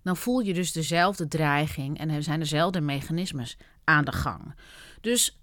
Dan 0.03 0.17
voel 0.17 0.41
je 0.41 0.55
dus 0.55 0.73
dezelfde 0.73 1.29
dreiging 1.29 1.99
en 1.99 2.11
er 2.11 2.23
zijn 2.23 2.39
dezelfde 2.39 2.81
mechanismes 2.81 3.57
aan 3.85 4.05
de 4.05 4.13
gang. 4.13 4.55
Dus 5.01 5.39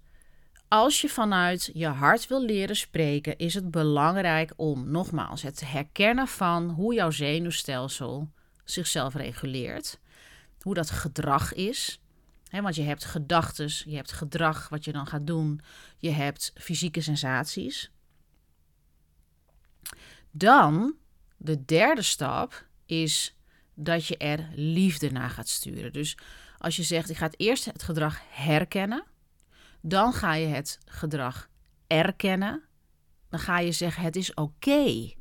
als 0.70 1.00
je 1.00 1.08
vanuit 1.08 1.70
je 1.74 1.86
hart 1.86 2.26
wil 2.26 2.44
leren 2.44 2.76
spreken, 2.76 3.38
is 3.38 3.54
het 3.54 3.70
belangrijk 3.70 4.52
om 4.56 4.90
nogmaals 4.90 5.42
het 5.42 5.60
herkennen 5.70 6.28
van 6.28 6.70
hoe 6.70 6.94
jouw 6.94 7.10
zenuwstelsel 7.10 8.30
zichzelf 8.64 9.14
reguleert, 9.14 9.98
hoe 10.60 10.74
dat 10.74 10.90
gedrag 10.90 11.54
is 11.54 12.00
want 12.50 12.74
je 12.74 12.82
hebt 12.82 13.04
gedachten, 13.04 13.70
je 13.84 13.96
hebt 13.96 14.12
gedrag 14.12 14.68
wat 14.68 14.84
je 14.84 14.92
dan 14.92 15.06
gaat 15.06 15.26
doen, 15.26 15.60
je 15.98 16.10
hebt 16.10 16.52
fysieke 16.54 17.00
sensaties. 17.00 17.90
Dan, 20.30 20.94
de 21.36 21.64
derde 21.64 22.02
stap, 22.02 22.66
is 22.86 23.36
dat 23.74 24.06
je 24.06 24.16
er 24.16 24.48
liefde 24.54 25.10
naar 25.10 25.30
gaat 25.30 25.48
sturen. 25.48 25.92
Dus 25.92 26.16
als 26.58 26.76
je 26.76 26.82
zegt, 26.82 27.10
ik 27.10 27.16
ga 27.16 27.24
het 27.24 27.40
eerst 27.40 27.64
het 27.64 27.82
gedrag 27.82 28.20
herkennen, 28.28 29.04
dan 29.80 30.12
ga 30.12 30.34
je 30.34 30.46
het 30.46 30.78
gedrag 30.84 31.48
erkennen, 31.86 32.62
dan 33.28 33.40
ga 33.40 33.58
je 33.58 33.72
zeggen, 33.72 34.02
het 34.02 34.16
is 34.16 34.34
oké. 34.34 35.12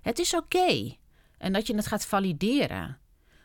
Het 0.00 0.18
is 0.18 0.34
oké. 0.34 0.96
En 1.38 1.52
dat 1.52 1.66
je 1.66 1.74
het 1.74 1.86
gaat 1.86 2.06
valideren. 2.06 2.98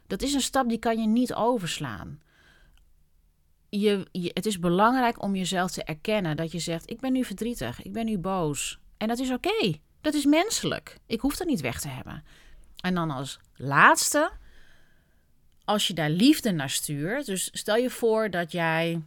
Dat 0.07 0.21
is 0.21 0.33
een 0.33 0.41
stap 0.41 0.69
die 0.69 0.79
kan 0.79 0.99
je 1.01 1.07
niet 1.07 1.33
overslaan 1.33 2.19
je, 3.69 4.05
het 4.33 4.45
is 4.45 4.59
belangrijk 4.59 5.21
om 5.21 5.35
jezelf 5.35 5.71
te 5.71 5.83
erkennen 5.83 6.37
dat 6.37 6.51
je 6.51 6.59
zegt: 6.59 6.89
Ik 6.89 6.99
ben 6.99 7.13
nu 7.13 7.23
verdrietig, 7.23 7.81
ik 7.81 7.93
ben 7.93 8.05
nu 8.05 8.17
boos. 8.17 8.79
En 8.97 9.07
dat 9.07 9.19
is 9.19 9.31
oké. 9.31 9.73
Dat 10.01 10.13
is 10.13 10.25
menselijk. 10.25 10.97
Ik 11.05 11.19
hoef 11.19 11.35
dat 11.37 11.47
niet 11.47 11.61
weg 11.61 11.79
te 11.79 11.87
hebben. 11.87 12.23
En 12.77 12.93
dan 12.93 13.11
als 13.11 13.39
laatste, 13.55 14.31
als 15.65 15.87
je 15.87 15.93
daar 15.93 16.09
liefde 16.09 16.51
naar 16.51 16.69
stuurt. 16.69 17.25
Dus 17.25 17.49
stel 17.51 17.75
je 17.75 17.89
voor 17.89 18.29
dat 18.29 18.51
jij 18.51 19.01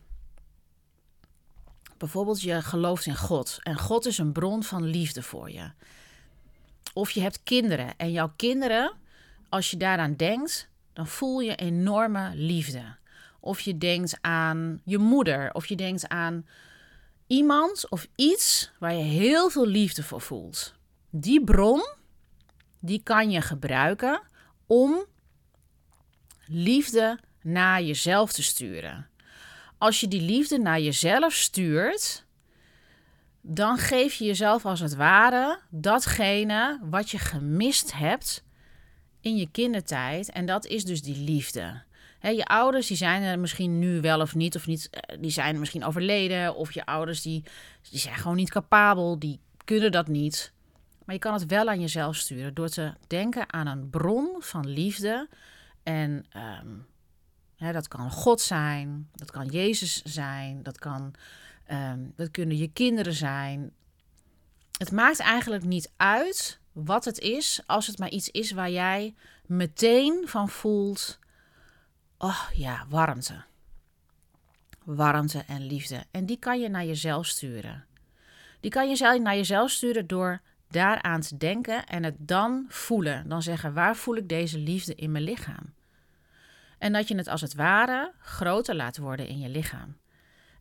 bijvoorbeeld 2.01 2.41
je 2.43 2.63
gelooft 2.63 3.07
in 3.07 3.17
God. 3.17 3.59
En 3.63 3.79
God 3.79 4.07
is 4.07 4.19
een 4.19 4.33
bron 4.33 4.63
van 4.63 4.85
liefde 4.85 5.23
voor 5.23 5.51
je. 5.51 5.71
Of 6.93 7.11
je 7.11 7.21
hebt 7.21 7.43
kinderen 7.43 7.97
en 7.97 8.13
jouw 8.13 8.33
kinderen, 8.37 8.93
als 9.49 9.71
je 9.71 9.77
daaraan 9.77 10.15
denkt, 10.17 10.69
dan 10.93 11.07
voel 11.07 11.41
je 11.41 11.55
enorme 11.55 12.31
liefde. 12.35 12.97
Of 13.41 13.61
je 13.61 13.79
denkt 13.79 14.19
aan 14.21 14.81
je 14.85 14.99
moeder, 14.99 15.53
of 15.53 15.67
je 15.67 15.77
denkt 15.77 16.09
aan 16.09 16.47
iemand 17.27 17.91
of 17.91 18.07
iets 18.15 18.71
waar 18.79 18.95
je 18.95 19.03
heel 19.03 19.51
veel 19.51 19.67
liefde 19.67 20.03
voor 20.03 20.21
voelt. 20.21 20.75
Die 21.11 21.45
bron, 21.45 21.83
die 22.79 23.03
kan 23.03 23.31
je 23.31 23.41
gebruiken 23.41 24.23
om 24.67 25.05
liefde 26.47 27.19
naar 27.43 27.83
jezelf 27.83 28.33
te 28.33 28.43
sturen. 28.43 29.10
Als 29.81 30.01
je 30.01 30.09
die 30.09 30.21
liefde 30.21 30.59
naar 30.59 30.81
jezelf 30.81 31.33
stuurt, 31.33 32.25
dan 33.41 33.79
geef 33.79 34.15
je 34.15 34.25
jezelf 34.25 34.65
als 34.65 34.81
het 34.81 34.95
ware 34.95 35.59
datgene 35.71 36.81
wat 36.83 37.11
je 37.11 37.19
gemist 37.19 37.93
hebt 37.93 38.45
in 39.21 39.37
je 39.37 39.51
kindertijd. 39.51 40.31
En 40.31 40.47
dat 40.47 40.67
is 40.67 40.85
dus 40.85 41.03
die 41.03 41.17
liefde. 41.17 41.83
je 42.21 42.45
ouders 42.45 42.87
die 42.87 42.97
zijn 42.97 43.23
er 43.23 43.39
misschien 43.39 43.79
nu 43.79 44.01
wel 44.01 44.21
of 44.21 44.35
niet, 44.35 44.57
of 44.57 44.67
niet, 44.67 44.91
eh, 44.91 45.19
die 45.21 45.31
zijn 45.31 45.59
misschien 45.59 45.85
overleden. 45.85 46.55
Of 46.55 46.73
je 46.73 46.87
ouders 46.87 47.23
die, 47.23 47.45
die 47.91 47.99
zijn 47.99 48.15
gewoon 48.15 48.37
niet 48.37 48.51
capabel, 48.51 49.19
die 49.19 49.41
kunnen 49.65 49.93
dat 49.93 50.09
niet. 50.09 50.53
Maar 51.05 51.15
je 51.15 51.21
kan 51.21 51.33
het 51.33 51.47
wel 51.47 51.69
aan 51.69 51.81
jezelf 51.81 52.17
sturen 52.17 52.55
door 52.55 52.69
te 52.69 52.93
denken 53.07 53.53
aan 53.53 53.67
een 53.67 53.91
bron 53.91 54.37
van 54.39 54.69
liefde. 54.69 55.29
En 55.83 56.27
um, 56.63 56.87
dat 57.61 57.89
kan 57.89 58.11
God 58.11 58.41
zijn, 58.41 59.09
dat 59.13 59.31
kan 59.31 59.47
Jezus 59.47 60.03
zijn, 60.03 60.63
dat, 60.63 60.79
kan, 60.79 61.15
ehm, 61.67 61.99
dat 62.17 62.31
kunnen 62.31 62.57
je 62.57 62.73
kinderen 62.73 63.13
zijn. 63.13 63.73
Het 64.79 64.93
maakt 64.93 65.21
eigenlijk 65.21 65.65
niet 65.65 65.93
uit 65.97 66.61
wat 66.73 67.05
het 67.05 67.19
is, 67.19 67.63
als 67.67 67.87
het 67.87 67.99
maar 67.99 68.09
iets 68.09 68.29
is 68.29 68.51
waar 68.51 68.71
jij 68.71 69.15
meteen 69.47 70.23
van 70.27 70.49
voelt: 70.49 71.19
oh 72.19 72.49
ja, 72.55 72.87
warmte. 72.89 73.43
Warmte 74.85 75.45
en 75.47 75.67
liefde. 75.67 76.05
En 76.11 76.27
die 76.27 76.39
kan 76.39 76.61
je 76.61 76.69
naar 76.69 76.85
jezelf 76.85 77.27
sturen. 77.27 77.85
Die 78.61 78.71
kan 78.71 78.91
je 78.91 79.21
naar 79.21 79.37
jezelf 79.37 79.71
sturen 79.71 80.07
door 80.07 80.41
daaraan 80.69 81.21
te 81.21 81.37
denken 81.37 81.87
en 81.87 82.03
het 82.03 82.17
dan 82.19 82.65
voelen. 82.69 83.29
Dan 83.29 83.43
zeggen: 83.43 83.75
waar 83.75 83.97
voel 83.97 84.17
ik 84.17 84.29
deze 84.29 84.59
liefde 84.59 84.95
in 84.95 85.13
mijn 85.13 85.25
lichaam? 85.25 85.75
En 86.81 86.93
dat 86.93 87.09
je 87.09 87.17
het 87.17 87.29
als 87.29 87.41
het 87.41 87.55
ware 87.55 88.13
groter 88.19 88.75
laat 88.75 88.99
worden 88.99 89.29
in 89.29 89.39
je 89.39 89.49
lichaam. 89.49 89.97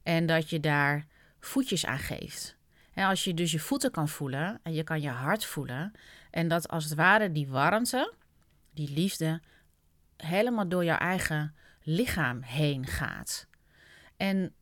En 0.03 0.25
dat 0.25 0.49
je 0.49 0.59
daar 0.59 1.05
voetjes 1.39 1.85
aan 1.85 1.99
geeft. 1.99 2.57
En 2.93 3.05
als 3.05 3.23
je 3.23 3.33
dus 3.33 3.51
je 3.51 3.59
voeten 3.59 3.91
kan 3.91 4.09
voelen 4.09 4.59
en 4.63 4.73
je 4.73 4.83
kan 4.83 5.01
je 5.01 5.09
hart 5.09 5.45
voelen. 5.45 5.91
En 6.31 6.47
dat 6.47 6.67
als 6.67 6.83
het 6.83 6.93
ware 6.93 7.31
die 7.31 7.47
warmte, 7.47 8.13
die 8.73 8.93
liefde, 8.93 9.41
helemaal 10.17 10.69
door 10.69 10.83
jouw 10.83 10.97
eigen 10.97 11.55
lichaam 11.81 12.41
heen 12.41 12.85
gaat. 12.85 13.47
En 14.17 14.53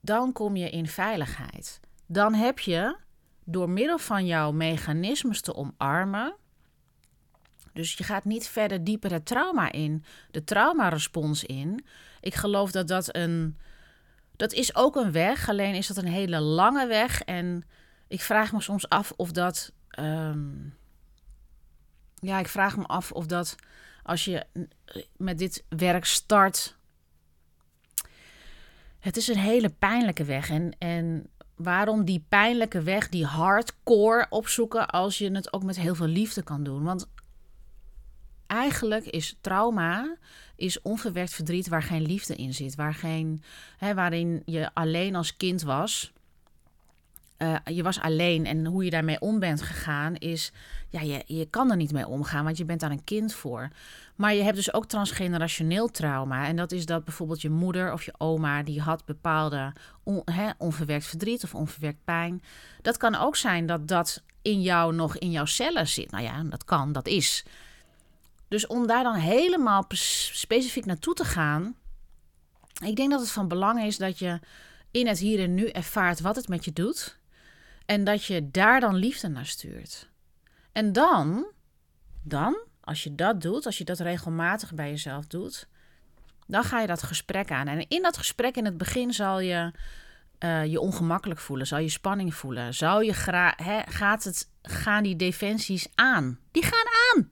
dan 0.00 0.32
kom 0.32 0.56
je 0.56 0.70
in 0.70 0.86
veiligheid. 0.86 1.80
Dan 2.06 2.34
heb 2.34 2.58
je 2.58 2.96
door 3.44 3.70
middel 3.70 3.98
van 3.98 4.26
jouw 4.26 4.52
mechanismes 4.52 5.40
te 5.40 5.54
omarmen. 5.54 6.36
Dus 7.72 7.94
je 7.94 8.04
gaat 8.04 8.24
niet 8.24 8.48
verder 8.48 8.84
dieper 8.84 9.12
het 9.12 9.26
trauma 9.26 9.72
in, 9.72 10.04
de 10.30 10.44
traumarespons 10.44 11.44
in. 11.44 11.84
Ik 12.20 12.34
geloof 12.34 12.70
dat 12.70 12.88
dat 12.88 13.16
een 13.16 13.56
dat 14.38 14.52
is 14.52 14.74
ook 14.74 14.96
een 14.96 15.12
weg, 15.12 15.48
alleen 15.48 15.74
is 15.74 15.86
dat 15.86 15.96
een 15.96 16.06
hele 16.06 16.40
lange 16.40 16.86
weg. 16.86 17.22
En 17.22 17.64
ik 18.08 18.20
vraag 18.20 18.52
me 18.52 18.60
soms 18.60 18.88
af 18.88 19.12
of 19.16 19.32
dat. 19.32 19.72
Ehm, 19.88 20.48
ja, 22.14 22.38
ik 22.38 22.48
vraag 22.48 22.76
me 22.76 22.84
af 22.86 23.12
of 23.12 23.26
dat 23.26 23.56
als 24.02 24.24
je 24.24 24.46
met 25.16 25.38
dit 25.38 25.64
werk 25.68 26.04
start. 26.04 26.76
Het 28.98 29.16
is 29.16 29.28
een 29.28 29.38
hele 29.38 29.68
pijnlijke 29.68 30.24
weg. 30.24 30.50
En, 30.50 30.76
en 30.78 31.30
waarom 31.56 32.04
die 32.04 32.24
pijnlijke 32.28 32.82
weg, 32.82 33.08
die 33.08 33.26
hardcore 33.26 34.26
opzoeken, 34.30 34.88
als 34.88 35.18
je 35.18 35.30
het 35.30 35.52
ook 35.52 35.62
met 35.62 35.78
heel 35.78 35.94
veel 35.94 36.06
liefde 36.06 36.42
kan 36.42 36.62
doen? 36.62 36.82
Want 36.82 37.08
eigenlijk 38.48 39.04
is 39.04 39.36
trauma 39.40 40.16
is 40.56 40.82
onverwerkt 40.82 41.34
verdriet 41.34 41.68
waar 41.68 41.82
geen 41.82 42.02
liefde 42.02 42.34
in 42.34 42.54
zit, 42.54 42.74
waar 42.74 42.94
geen, 42.94 43.42
hè, 43.76 43.94
waarin 43.94 44.42
je 44.44 44.70
alleen 44.74 45.14
als 45.14 45.36
kind 45.36 45.62
was. 45.62 46.12
Uh, 47.38 47.56
je 47.64 47.82
was 47.82 48.00
alleen 48.00 48.46
en 48.46 48.66
hoe 48.66 48.84
je 48.84 48.90
daarmee 48.90 49.20
om 49.20 49.38
bent 49.38 49.62
gegaan 49.62 50.14
is, 50.14 50.52
ja, 50.88 51.00
je, 51.00 51.22
je 51.26 51.46
kan 51.50 51.70
er 51.70 51.76
niet 51.76 51.92
mee 51.92 52.06
omgaan, 52.06 52.44
want 52.44 52.56
je 52.56 52.64
bent 52.64 52.80
daar 52.80 52.90
een 52.90 53.04
kind 53.04 53.34
voor. 53.34 53.68
Maar 54.16 54.34
je 54.34 54.42
hebt 54.42 54.56
dus 54.56 54.72
ook 54.72 54.86
transgenerationeel 54.86 55.88
trauma. 55.88 56.46
En 56.46 56.56
dat 56.56 56.72
is 56.72 56.86
dat 56.86 57.04
bijvoorbeeld 57.04 57.42
je 57.42 57.50
moeder 57.50 57.92
of 57.92 58.04
je 58.04 58.14
oma, 58.18 58.62
die 58.62 58.80
had 58.80 59.04
bepaalde 59.04 59.72
hè, 60.24 60.50
onverwerkt 60.58 61.06
verdriet 61.06 61.44
of 61.44 61.54
onverwerkt 61.54 62.04
pijn. 62.04 62.42
Dat 62.82 62.96
kan 62.96 63.14
ook 63.14 63.36
zijn 63.36 63.66
dat 63.66 63.88
dat 63.88 64.22
in 64.42 64.62
jou 64.62 64.94
nog 64.94 65.16
in 65.16 65.30
jouw 65.30 65.44
cellen 65.44 65.88
zit. 65.88 66.10
Nou 66.10 66.24
ja, 66.24 66.42
dat 66.42 66.64
kan, 66.64 66.92
dat 66.92 67.06
is. 67.06 67.44
Dus 68.48 68.66
om 68.66 68.86
daar 68.86 69.02
dan 69.02 69.14
helemaal 69.14 69.84
specifiek 69.88 70.84
naartoe 70.84 71.14
te 71.14 71.24
gaan, 71.24 71.74
ik 72.84 72.96
denk 72.96 73.10
dat 73.10 73.20
het 73.20 73.30
van 73.30 73.48
belang 73.48 73.82
is 73.82 73.96
dat 73.96 74.18
je 74.18 74.40
in 74.90 75.06
het 75.06 75.18
hier 75.18 75.40
en 75.40 75.54
nu 75.54 75.68
ervaart 75.68 76.20
wat 76.20 76.36
het 76.36 76.48
met 76.48 76.64
je 76.64 76.72
doet. 76.72 77.18
En 77.86 78.04
dat 78.04 78.24
je 78.24 78.50
daar 78.50 78.80
dan 78.80 78.94
liefde 78.94 79.28
naar 79.28 79.46
stuurt. 79.46 80.08
En 80.72 80.92
dan, 80.92 81.46
dan, 82.22 82.58
als 82.80 83.02
je 83.02 83.14
dat 83.14 83.40
doet, 83.40 83.66
als 83.66 83.78
je 83.78 83.84
dat 83.84 83.98
regelmatig 83.98 84.74
bij 84.74 84.90
jezelf 84.90 85.26
doet, 85.26 85.68
dan 86.46 86.64
ga 86.64 86.80
je 86.80 86.86
dat 86.86 87.02
gesprek 87.02 87.50
aan. 87.50 87.68
En 87.68 87.88
in 87.88 88.02
dat 88.02 88.16
gesprek 88.16 88.56
in 88.56 88.64
het 88.64 88.78
begin 88.78 89.12
zal 89.12 89.40
je 89.40 89.72
uh, 90.44 90.64
je 90.64 90.80
ongemakkelijk 90.80 91.40
voelen, 91.40 91.66
zal 91.66 91.78
je 91.78 91.88
spanning 91.88 92.34
voelen, 92.34 92.74
zal 92.74 93.00
je 93.00 93.14
gaat 93.88 94.24
het, 94.24 94.50
gaan 94.62 95.02
die 95.02 95.16
defensies 95.16 95.88
aan? 95.94 96.38
Die 96.50 96.62
gaan 96.62 96.86
aan. 97.12 97.28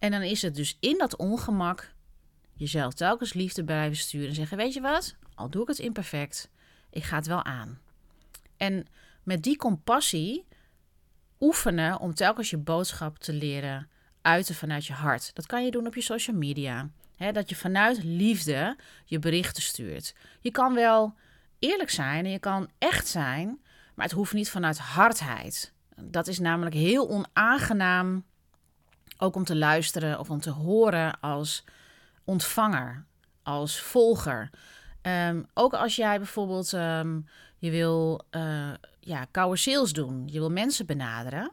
En 0.00 0.10
dan 0.10 0.22
is 0.22 0.42
het 0.42 0.54
dus 0.54 0.76
in 0.80 0.98
dat 0.98 1.16
ongemak 1.16 1.92
jezelf 2.52 2.94
telkens 2.94 3.32
liefde 3.32 3.64
blijven 3.64 3.96
sturen 3.96 4.28
en 4.28 4.34
zeggen: 4.34 4.56
Weet 4.56 4.74
je 4.74 4.80
wat, 4.80 5.14
al 5.34 5.50
doe 5.50 5.62
ik 5.62 5.68
het 5.68 5.78
imperfect, 5.78 6.50
ik 6.90 7.02
ga 7.04 7.16
het 7.16 7.26
wel 7.26 7.44
aan. 7.44 7.80
En 8.56 8.86
met 9.22 9.42
die 9.42 9.56
compassie 9.56 10.46
oefenen 11.40 11.98
om 11.98 12.14
telkens 12.14 12.50
je 12.50 12.58
boodschap 12.58 13.18
te 13.18 13.32
leren 13.32 13.88
uiten 14.22 14.54
vanuit 14.54 14.86
je 14.86 14.92
hart. 14.92 15.34
Dat 15.34 15.46
kan 15.46 15.64
je 15.64 15.70
doen 15.70 15.86
op 15.86 15.94
je 15.94 16.00
social 16.00 16.36
media. 16.36 16.90
dat 17.32 17.48
je 17.48 17.56
vanuit 17.56 18.04
liefde 18.04 18.76
je 19.04 19.18
berichten 19.18 19.62
stuurt. 19.62 20.14
Je 20.40 20.50
kan 20.50 20.74
wel 20.74 21.14
eerlijk 21.58 21.90
zijn 21.90 22.24
en 22.24 22.30
je 22.30 22.38
kan 22.38 22.70
echt 22.78 23.06
zijn, 23.06 23.60
maar 23.94 24.04
het 24.04 24.14
hoeft 24.14 24.32
niet 24.32 24.50
vanuit 24.50 24.78
hardheid. 24.78 25.72
Dat 25.96 26.26
is 26.26 26.38
namelijk 26.38 26.74
heel 26.74 27.08
onaangenaam 27.08 28.24
ook 29.20 29.36
om 29.36 29.44
te 29.44 29.56
luisteren 29.56 30.18
of 30.18 30.30
om 30.30 30.40
te 30.40 30.50
horen 30.50 31.20
als 31.20 31.64
ontvanger, 32.24 33.04
als 33.42 33.80
volger. 33.80 34.50
Ehm, 35.02 35.42
ook 35.54 35.74
als 35.74 35.96
jij 35.96 36.18
bijvoorbeeld 36.18 36.72
um, 36.72 37.26
je 37.58 37.70
wil 37.70 38.20
uh, 38.30 38.70
ja, 39.00 39.26
koude 39.30 39.56
sales 39.56 39.92
doen, 39.92 40.22
je 40.26 40.38
wil 40.38 40.50
mensen 40.50 40.86
benaderen, 40.86 41.52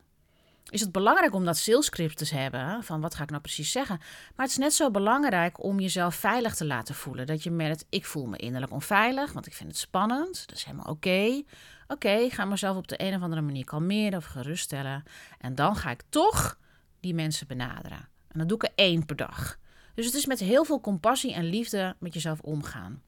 is 0.70 0.82
het 0.82 0.92
belangrijk 0.92 1.34
om 1.34 1.46
dat 1.46 1.58
salescript 1.58 2.18
te 2.18 2.36
hebben. 2.36 2.84
Van 2.84 3.02
wat 3.02 3.16
ga 3.16 3.24
ik 3.24 3.30
nou 3.30 3.42
precies 3.42 3.72
zeggen? 3.72 3.98
Maar 4.36 4.46
het 4.46 4.50
is 4.50 4.58
net 4.58 4.74
zo 4.74 4.92
belangrijk 4.92 5.64
om 5.64 5.80
jezelf 5.80 6.16
veilig 6.16 6.56
te 6.56 6.66
laten 6.66 6.96
voelen. 6.96 7.26
Dat 7.26 7.44
je 7.44 7.52
merkt, 7.52 7.86
ik 7.90 8.06
voel 8.06 8.26
me 8.26 8.38
innerlijk 8.38 8.72
onveilig, 8.72 9.34
want 9.34 9.48
ik 9.48 9.54
vind 9.54 9.70
het 9.70 9.78
spannend. 9.78 10.48
Dat 10.48 10.58
is 10.58 10.64
helemaal 10.64 10.92
oké. 10.92 11.44
Oké, 11.88 12.10
ik 12.10 12.34
ga 12.34 12.46
mezelf 12.46 12.78
op 12.78 12.88
de 12.88 13.02
een 13.02 13.16
of 13.16 13.22
andere 13.22 13.42
manier 13.42 13.64
kalmeren 13.64 14.18
of 14.18 14.26
geruststellen. 14.26 15.04
En 15.40 15.56
dan 15.56 15.76
ga 15.76 15.90
ik 15.92 16.04
toch 16.10 16.58
die 17.00 17.14
mensen 17.14 17.48
benaderen. 17.48 18.10
En 18.28 18.40
dat 18.40 18.48
doe 18.48 18.58
ik 18.58 18.64
er 18.64 18.74
één 18.76 19.06
per 19.06 19.16
dag. 19.16 19.58
Dus 19.96 20.06
het 20.06 20.16
is 20.16 20.26
met 20.26 20.40
heel 20.40 20.66
veel 20.66 20.82
compassie 20.82 21.34
en 21.34 21.44
liefde 21.44 21.96
met 22.00 22.14
jezelf 22.14 22.40
omgaan. 22.40 23.02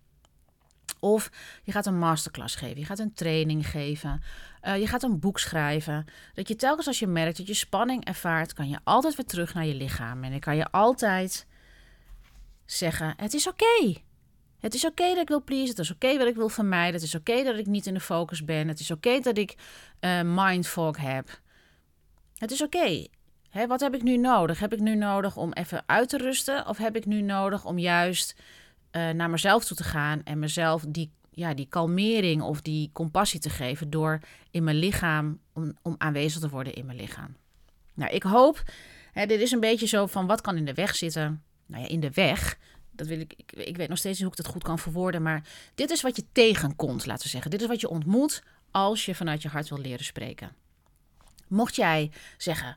Of 1.00 1.30
je 1.64 1.72
gaat 1.72 1.86
een 1.86 2.00
masterclass 2.00 2.56
geven, 2.56 2.80
je 2.80 2.86
gaat 2.86 3.00
een 3.00 3.14
training 3.14 3.68
geven, 3.68 4.22
uh, 4.64 4.78
je 4.78 4.88
gaat 4.88 5.04
een 5.04 5.20
boek 5.20 5.40
schrijven. 5.40 6.06
Dat 6.34 6.48
je 6.48 6.56
telkens 6.56 6.88
als 6.88 7.00
je 7.00 7.08
merkt 7.08 7.38
dat 7.38 7.48
je 7.48 7.54
spanning 7.54 8.06
ervaart, 8.06 8.54
kan 8.54 8.70
je 8.70 8.80
altijd 8.84 9.16
weer 9.16 9.26
terug 9.26 9.54
naar 9.54 9.66
je 9.66 9.76
lichaam. 9.76 10.24
En 10.24 10.32
dan 10.32 10.40
kan 10.40 10.56
je 10.56 10.72
altijd 10.72 11.48
zeggen: 12.66 13.14
Het 13.18 13.34
is 13.34 13.48
oké. 13.48 13.96
Het 14.60 14.74
is 14.74 14.86
oké 14.86 15.08
dat 15.08 15.18
ik 15.18 15.28
wil 15.28 15.44
pleasen. 15.44 15.70
Het 15.70 15.80
is 15.80 15.92
oké 15.92 16.18
dat 16.18 16.28
ik 16.28 16.36
wil 16.36 16.50
vermijden. 16.50 16.94
Het 16.94 17.04
is 17.04 17.16
oké 17.16 17.44
dat 17.44 17.58
ik 17.58 17.66
niet 17.66 17.86
in 17.86 17.94
de 17.94 18.00
focus 18.00 18.46
ben. 18.46 18.68
Het 18.68 18.80
is 18.80 18.92
oké 18.92 19.20
dat 19.20 19.38
ik 19.38 19.56
uh, 20.00 20.22
mindfog 20.24 20.98
heb. 20.98 21.40
Het 22.38 22.52
is 22.52 22.62
oké. 22.62 23.06
Hè, 23.50 23.68
wat 23.68 23.80
heb 23.80 23.96
ik 23.96 24.04
nu 24.04 24.18
nodig? 24.18 24.60
Heb 24.60 24.74
ik 24.74 24.80
nu 24.80 24.96
nodig 24.96 25.38
om 25.38 25.54
even 25.54 25.84
uit 25.86 26.10
te 26.10 26.18
rusten? 26.18 26.68
Of 26.68 26.78
heb 26.78 26.96
ik 26.96 27.06
nu 27.06 27.22
nodig 27.22 27.66
om 27.66 27.80
juist 27.80 28.36
uh, 28.92 29.10
naar 29.10 29.30
mezelf 29.30 29.66
toe 29.66 29.78
te 29.78 29.84
gaan 29.84 30.24
en 30.24 30.40
mezelf 30.40 30.86
die, 30.88 31.12
ja, 31.32 31.54
die 31.54 31.68
kalmering 31.70 32.42
of 32.42 32.62
die 32.62 32.90
compassie 32.94 33.40
te 33.40 33.50
geven 33.50 33.90
door 33.90 34.20
in 34.52 34.64
mijn 34.64 34.76
lichaam, 34.76 35.40
om, 35.54 35.78
om 35.82 35.96
aanwezig 35.98 36.42
te 36.42 36.50
worden 36.50 36.74
in 36.74 36.86
mijn 36.86 36.98
lichaam? 36.98 37.36
Nou, 37.94 38.12
ik 38.12 38.24
hoop, 38.24 38.64
hè, 39.12 39.26
dit 39.26 39.40
is 39.40 39.52
een 39.52 39.60
beetje 39.60 39.88
zo 39.88 40.06
van 40.06 40.28
wat 40.28 40.42
kan 40.42 40.58
in 40.58 40.66
de 40.66 40.74
weg 40.74 40.96
zitten? 40.96 41.44
Nou 41.66 41.84
ja, 41.84 41.90
in 41.90 42.00
de 42.00 42.12
weg. 42.12 42.58
Dat 42.92 43.08
wil 43.08 43.20
ik, 43.20 43.34
ik, 43.36 43.52
ik 43.52 43.78
weet 43.78 43.90
nog 43.90 43.98
steeds 43.98 44.20
niet 44.20 44.28
hoe 44.28 44.38
ik 44.38 44.44
dat 44.44 44.54
goed 44.54 44.64
kan 44.64 44.80
verwoorden, 44.80 45.22
maar 45.22 45.44
dit 45.76 45.90
is 45.90 46.02
wat 46.02 46.16
je 46.16 46.26
tegenkomt, 46.32 47.06
laten 47.06 47.24
we 47.24 47.30
zeggen. 47.30 47.52
Dit 47.52 47.62
is 47.62 47.68
wat 47.68 47.82
je 47.82 47.90
ontmoet 47.90 48.44
als 48.72 49.06
je 49.06 49.16
vanuit 49.16 49.42
je 49.42 49.50
hart 49.50 49.70
wil 49.70 49.80
leren 49.80 50.06
spreken. 50.06 50.52
Mocht 51.48 51.76
jij 51.76 52.12
zeggen, 52.38 52.76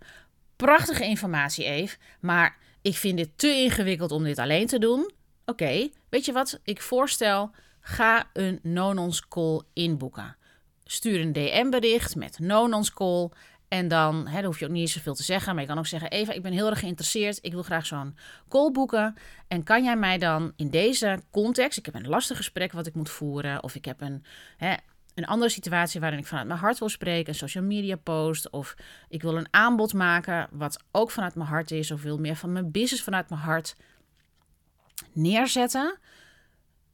prachtige 0.63 1.05
informatie 1.05 1.65
Eve, 1.65 1.97
maar 2.21 2.57
ik 2.83 2.95
vind 2.95 3.17
dit 3.17 3.31
te 3.37 3.49
ingewikkeld 3.49 4.11
om 4.11 4.25
dit 4.25 4.39
alleen 4.39 4.67
te 4.67 4.79
doen. 4.79 5.11
Oké, 5.45 5.89
weet 6.09 6.25
je 6.25 6.33
wat 6.33 6.61
ik 6.65 6.83
voorstel? 6.83 7.51
Ga 7.81 8.31
een 8.33 8.59
no-nonce 8.63 9.29
call 9.29 9.61
inboeken. 9.73 10.37
Stuur 10.85 11.21
een 11.21 11.33
DM-bericht 11.33 12.17
met 12.17 12.39
no-nonce 12.39 12.93
call. 12.93 13.29
En 13.69 13.89
dan, 13.89 14.27
hè, 14.29 14.45
hoef 14.45 14.59
je 14.59 14.65
ook 14.65 14.71
niet 14.71 14.91
zoveel 14.91 15.15
te 15.15 15.23
zeggen, 15.23 15.53
maar 15.53 15.63
je 15.63 15.69
kan 15.69 15.79
ook 15.79 15.87
zeggen: 15.87 16.11
Eva, 16.11 16.33
ik 16.33 16.43
ben 16.43 16.53
heel 16.53 16.67
erg 16.67 16.79
geïnteresseerd. 16.79 17.39
Ik 17.41 17.53
wil 17.53 17.63
graag 17.63 17.87
zo'n 17.87 18.17
call 18.49 18.71
boeken. 18.71 19.15
En 19.49 19.63
kan 19.63 19.85
jij 19.85 19.97
mij 19.97 20.19
dan 20.19 20.53
in 20.57 20.71
deze 20.71 21.23
context, 21.31 21.79
ik 21.79 21.85
heb 21.85 21.95
een 21.95 22.09
lastig 22.09 22.37
gesprek 22.37 22.73
wat 22.73 22.87
ik 22.87 22.95
moet 22.95 23.11
voeren, 23.11 23.63
of 23.63 23.75
ik 23.75 23.85
heb 23.85 24.01
een, 24.01 24.25
hè, 24.57 24.75
een 25.15 25.27
andere 25.27 25.51
situatie 25.51 26.01
waarin 26.01 26.19
ik 26.19 26.27
vanuit 26.27 26.47
mijn 26.47 26.59
hart 26.59 26.79
wil 26.79 26.89
spreken, 26.89 27.29
een 27.29 27.35
social 27.35 27.65
media 27.65 27.97
post, 27.97 28.51
of 28.51 28.75
ik 29.09 29.23
wil 29.23 29.37
een 29.37 29.49
aanbod 29.51 29.93
maken 29.93 30.49
wat 30.51 30.83
ook 30.91 31.11
vanuit 31.11 31.35
mijn 31.35 31.49
hart 31.49 31.71
is, 31.71 31.91
of 31.91 32.03
wil 32.03 32.19
meer 32.19 32.37
van 32.37 32.53
mijn 32.53 32.71
business 32.71 33.03
vanuit 33.03 33.29
mijn 33.29 33.41
hart 33.41 33.77
neerzetten. 35.13 35.99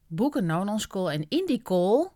Boek 0.07 0.35
een 0.35 0.47
non 0.47 0.81
call 0.87 1.07
en 1.07 1.27
in 1.29 1.47
die 1.47 1.63
call 1.63 2.09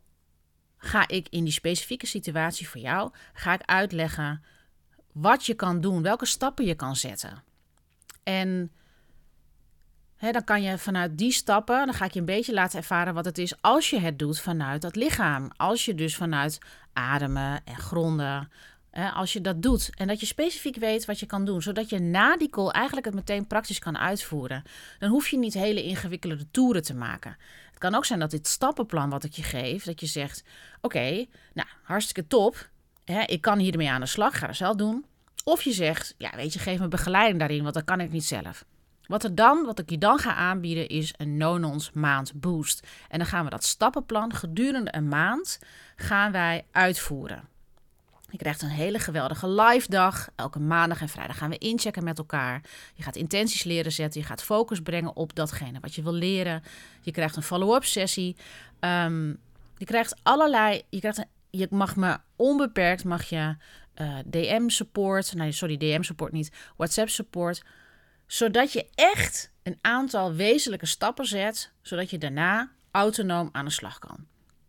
ga 0.77 1.09
ik 1.09 1.27
in 1.29 1.45
die 1.45 1.53
specifieke 1.53 2.07
situatie 2.07 2.69
voor 2.69 2.81
jou 2.81 3.12
ga 3.33 3.53
ik 3.53 3.62
uitleggen 3.65 4.45
wat 5.12 5.47
je 5.47 5.55
kan 5.55 5.81
doen, 5.81 6.03
welke 6.03 6.27
stappen 6.27 6.65
je 6.65 6.75
kan 6.75 6.97
zetten. 6.97 7.43
En 8.23 8.73
dan 10.31 10.45
kan 10.45 10.63
je 10.63 10.79
vanuit 10.79 11.19
die 11.19 11.33
stappen, 11.33 11.87
dan 11.87 11.95
ga 11.95 12.05
ik 12.05 12.13
je 12.13 12.19
een 12.19 12.25
beetje 12.25 12.53
laten 12.53 12.79
ervaren 12.79 13.15
wat 13.15 13.25
het 13.25 13.39
is 13.39 13.55
als 13.61 13.91
je 13.91 13.99
het 13.99 14.19
doet 14.19 14.41
vanuit 14.41 14.83
dat 14.83 14.97
lichaam. 14.97 15.51
Als 15.57 15.85
je 15.85 15.95
dus 15.95 16.17
vanuit 16.17 16.59
ademen 16.93 17.61
en 17.65 17.77
gronden, 17.77 18.51
als 19.15 19.33
je 19.33 19.41
dat 19.41 19.63
doet 19.63 19.91
en 19.95 20.07
dat 20.07 20.21
je 20.21 20.27
specifiek 20.27 20.77
weet 20.77 21.05
wat 21.05 21.21
je 21.21 21.27
kan 21.27 21.45
doen, 21.45 21.63
zodat 21.63 21.89
je 21.89 21.99
na 21.99 22.37
die 22.37 22.51
call 22.51 22.69
eigenlijk 22.69 23.07
het 23.07 23.15
meteen 23.15 23.47
praktisch 23.47 23.79
kan 23.79 23.99
uitvoeren, 23.99 24.63
dan 24.99 25.11
hoef 25.11 25.29
je 25.29 25.39
niet 25.39 25.55
hele 25.55 25.83
ingewikkelde 25.83 26.51
toeren 26.51 26.83
te 26.83 26.95
maken. 26.95 27.37
Het 27.71 27.79
kan 27.79 27.95
ook 27.95 28.05
zijn 28.05 28.19
dat 28.19 28.31
dit 28.31 28.47
stappenplan 28.47 29.11
wat 29.11 29.25
ik 29.25 29.33
je 29.33 29.43
geef, 29.43 29.85
dat 29.85 30.01
je 30.01 30.07
zegt: 30.07 30.45
Oké, 30.81 31.27
nou 31.53 31.69
hartstikke 31.83 32.27
top, 32.27 32.69
ik 33.27 33.41
kan 33.41 33.59
hiermee 33.59 33.91
aan 33.91 34.01
de 34.01 34.07
slag, 34.07 34.39
ga 34.39 34.47
dat 34.47 34.57
zelf 34.57 34.77
doen. 34.77 35.05
Of 35.45 35.63
je 35.63 35.73
zegt: 35.73 36.15
Ja, 36.19 36.31
weet 36.37 36.53
je, 36.53 36.59
geef 36.59 36.79
me 36.79 36.89
begeleiding 36.89 37.39
daarin, 37.39 37.63
want 37.63 37.75
dat 37.75 37.85
kan 37.85 38.01
ik 38.01 38.13
niet 38.13 38.25
zelf. 38.25 38.65
Wat, 39.12 39.25
er 39.25 39.35
dan, 39.35 39.64
wat 39.64 39.79
ik 39.79 39.90
je 39.90 39.98
dan 39.98 40.18
ga 40.18 40.35
aanbieden 40.35 40.88
is 40.88 41.14
een 41.16 41.37
Nonons 41.37 41.90
maand 41.92 42.33
boost. 42.35 42.87
En 43.09 43.18
dan 43.18 43.27
gaan 43.27 43.44
we 43.44 43.51
dat 43.51 43.64
stappenplan 43.64 44.33
gedurende 44.33 44.94
een 44.96 45.09
maand 45.09 45.59
gaan 45.96 46.33
wij 46.33 46.64
uitvoeren. 46.70 47.48
Je 48.31 48.37
krijgt 48.37 48.62
een 48.62 48.68
hele 48.68 48.98
geweldige 48.98 49.48
live 49.48 49.90
dag. 49.90 50.29
Elke 50.37 50.59
maandag 50.59 51.01
en 51.01 51.09
vrijdag 51.09 51.38
gaan 51.38 51.51
we 51.51 51.59
inchecken 51.59 52.05
met 52.05 52.18
elkaar. 52.18 52.62
Je 52.94 53.03
gaat 53.03 53.16
intenties 53.16 53.64
leren 53.64 53.92
zetten. 53.92 54.20
Je 54.20 54.27
gaat 54.27 54.42
focus 54.42 54.83
brengen 54.83 55.16
op 55.16 55.35
datgene 55.35 55.81
wat 55.81 55.94
je 55.94 56.03
wil 56.03 56.14
leren. 56.14 56.62
Je 57.01 57.11
krijgt 57.11 57.37
een 57.37 57.42
follow-up 57.42 57.85
sessie. 57.85 58.37
Ehm, 58.81 59.29
je 59.77 59.85
krijgt 59.85 60.20
allerlei. 60.22 60.83
Je, 60.90 60.98
krijgt 60.98 61.25
je 61.51 61.66
mag 61.70 61.96
me 61.96 62.18
onbeperkt 62.37 63.05
mag 63.05 63.22
je 63.22 63.57
eh, 63.94 64.18
DM 64.27 64.68
support. 64.68 65.35
Nee, 65.35 65.53
sorry, 65.53 65.77
DM 65.77 66.03
support 66.03 66.33
niet. 66.33 66.53
WhatsApp 66.77 67.09
support 67.09 67.62
zodat 68.33 68.73
je 68.73 68.87
echt 68.95 69.51
een 69.62 69.79
aantal 69.81 70.33
wezenlijke 70.33 70.87
stappen 70.87 71.27
zet, 71.27 71.73
zodat 71.83 72.11
je 72.11 72.18
daarna 72.18 72.71
autonoom 72.90 73.49
aan 73.53 73.64
de 73.64 73.71
slag 73.71 73.99
kan. 73.99 74.27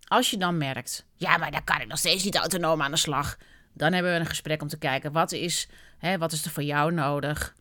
Als 0.08 0.30
je 0.30 0.38
dan 0.38 0.58
merkt, 0.58 1.06
ja, 1.16 1.38
maar 1.38 1.52
daar 1.52 1.64
kan 1.64 1.82
ik 1.82 1.88
nog 1.88 1.98
steeds 1.98 2.24
niet 2.24 2.36
autonoom 2.36 2.82
aan 2.82 2.92
de 2.92 2.98
slag, 2.98 3.38
dan 3.74 3.94
hebben 3.94 4.14
we 4.14 4.20
een 4.20 4.26
gesprek 4.26 4.62
om 4.62 4.68
te 4.68 4.78
kijken 4.78 5.12
wat 5.12 5.32
is, 5.32 5.68
hè, 5.98 6.18
wat 6.18 6.32
is 6.32 6.46
er 6.46 6.52
voor 6.52 6.64
jou 6.64 6.94
nodig. 6.94 7.56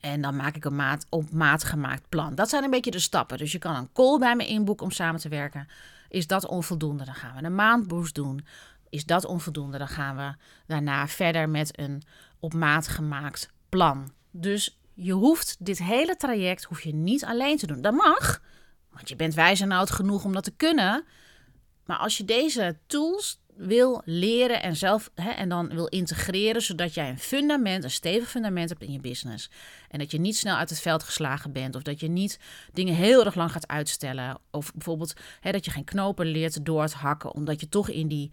En 0.00 0.20
dan 0.20 0.36
maak 0.36 0.56
ik 0.56 0.64
een 0.64 0.76
maat, 0.76 1.06
op 1.08 1.30
maat 1.30 1.64
gemaakt 1.64 2.08
plan. 2.08 2.34
Dat 2.34 2.48
zijn 2.48 2.64
een 2.64 2.70
beetje 2.70 2.90
de 2.90 2.98
stappen. 2.98 3.38
Dus 3.38 3.52
je 3.52 3.58
kan 3.58 3.74
een 3.76 3.92
call 3.92 4.18
bij 4.18 4.36
me 4.36 4.46
inboeken 4.46 4.86
om 4.86 4.92
samen 4.92 5.20
te 5.20 5.28
werken. 5.28 5.68
Is 6.08 6.26
dat 6.26 6.46
onvoldoende? 6.46 7.04
Dan 7.04 7.14
gaan 7.14 7.36
we 7.36 7.42
een 7.42 7.54
maandboost 7.54 8.14
doen. 8.14 8.46
Is 8.88 9.04
dat 9.04 9.24
onvoldoende? 9.24 9.78
Dan 9.78 9.88
gaan 9.88 10.16
we 10.16 10.34
daarna 10.66 11.08
verder 11.08 11.48
met 11.48 11.78
een 11.78 12.02
op 12.40 12.54
maat 12.54 12.88
gemaakt 12.88 13.50
plan. 13.68 14.12
Dus 14.30 14.80
je 14.94 15.12
hoeft 15.12 15.56
dit 15.58 15.78
hele 15.78 16.16
traject 16.16 16.64
hoef 16.64 16.80
je 16.80 16.94
niet 16.94 17.24
alleen 17.24 17.56
te 17.56 17.66
doen. 17.66 17.80
Dat 17.80 17.94
mag, 17.94 18.42
want 18.90 19.08
je 19.08 19.16
bent 19.16 19.34
wijs 19.34 19.60
en 19.60 19.72
oud 19.72 19.90
genoeg 19.90 20.24
om 20.24 20.32
dat 20.32 20.44
te 20.44 20.56
kunnen. 20.56 21.04
Maar 21.84 21.96
als 21.98 22.16
je 22.16 22.24
deze 22.24 22.78
tools 22.86 23.40
wil 23.56 24.02
leren 24.04 24.62
en 24.62 24.76
zelf 24.76 25.10
hè, 25.14 25.30
en 25.30 25.48
dan 25.48 25.68
wil 25.68 25.86
integreren, 25.86 26.62
zodat 26.62 26.94
jij 26.94 27.08
een 27.08 27.18
fundament, 27.18 27.84
een 27.84 27.90
stevig 27.90 28.28
fundament 28.28 28.68
hebt 28.68 28.82
in 28.82 28.92
je 28.92 29.00
business. 29.00 29.50
En 29.88 29.98
dat 29.98 30.10
je 30.10 30.20
niet 30.20 30.36
snel 30.36 30.56
uit 30.56 30.70
het 30.70 30.80
veld 30.80 31.02
geslagen 31.02 31.52
bent, 31.52 31.74
of 31.74 31.82
dat 31.82 32.00
je 32.00 32.08
niet 32.08 32.38
dingen 32.72 32.94
heel 32.94 33.24
erg 33.24 33.34
lang 33.34 33.52
gaat 33.52 33.68
uitstellen. 33.68 34.38
Of 34.50 34.72
bijvoorbeeld 34.72 35.14
hè, 35.40 35.52
dat 35.52 35.64
je 35.64 35.70
geen 35.70 35.84
knopen 35.84 36.26
leert 36.26 36.64
door 36.64 36.82
het 36.82 36.92
hakken, 36.92 37.34
omdat 37.34 37.60
je 37.60 37.68
toch 37.68 37.88
in 37.88 38.08
die 38.08 38.30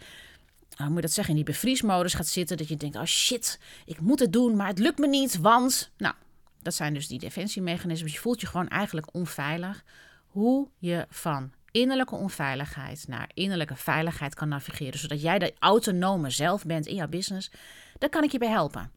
hoe 0.75 0.89
moet 0.89 1.01
dat 1.01 1.11
zeggen, 1.11 1.35
in 1.35 1.43
die 1.43 1.53
bevriesmodus 1.53 2.13
gaat 2.13 2.27
zitten. 2.27 2.57
Dat 2.57 2.67
je 2.67 2.75
denkt, 2.75 2.95
oh 2.95 3.03
shit, 3.03 3.59
ik 3.85 3.99
moet 3.99 4.19
het 4.19 4.33
doen, 4.33 4.55
maar 4.55 4.67
het 4.67 4.79
lukt 4.79 4.97
me 4.97 5.07
niet, 5.07 5.37
want... 5.37 5.91
Nou, 5.97 6.13
dat 6.61 6.73
zijn 6.73 6.93
dus 6.93 7.07
die 7.07 7.19
defensiemechanismes. 7.19 8.13
Je 8.13 8.19
voelt 8.19 8.41
je 8.41 8.47
gewoon 8.47 8.67
eigenlijk 8.67 9.07
onveilig. 9.13 9.83
Hoe 10.27 10.67
je 10.77 11.05
van 11.09 11.51
innerlijke 11.71 12.15
onveiligheid 12.15 13.05
naar 13.07 13.29
innerlijke 13.33 13.75
veiligheid 13.75 14.35
kan 14.35 14.47
navigeren, 14.49 14.99
zodat 14.99 15.21
jij 15.21 15.39
de 15.39 15.53
autonome 15.59 16.29
zelf 16.29 16.65
bent 16.65 16.85
in 16.85 16.95
jouw 16.95 17.07
business, 17.07 17.51
daar 17.97 18.09
kan 18.09 18.23
ik 18.23 18.31
je 18.31 18.37
bij 18.37 18.49
helpen. 18.49 18.91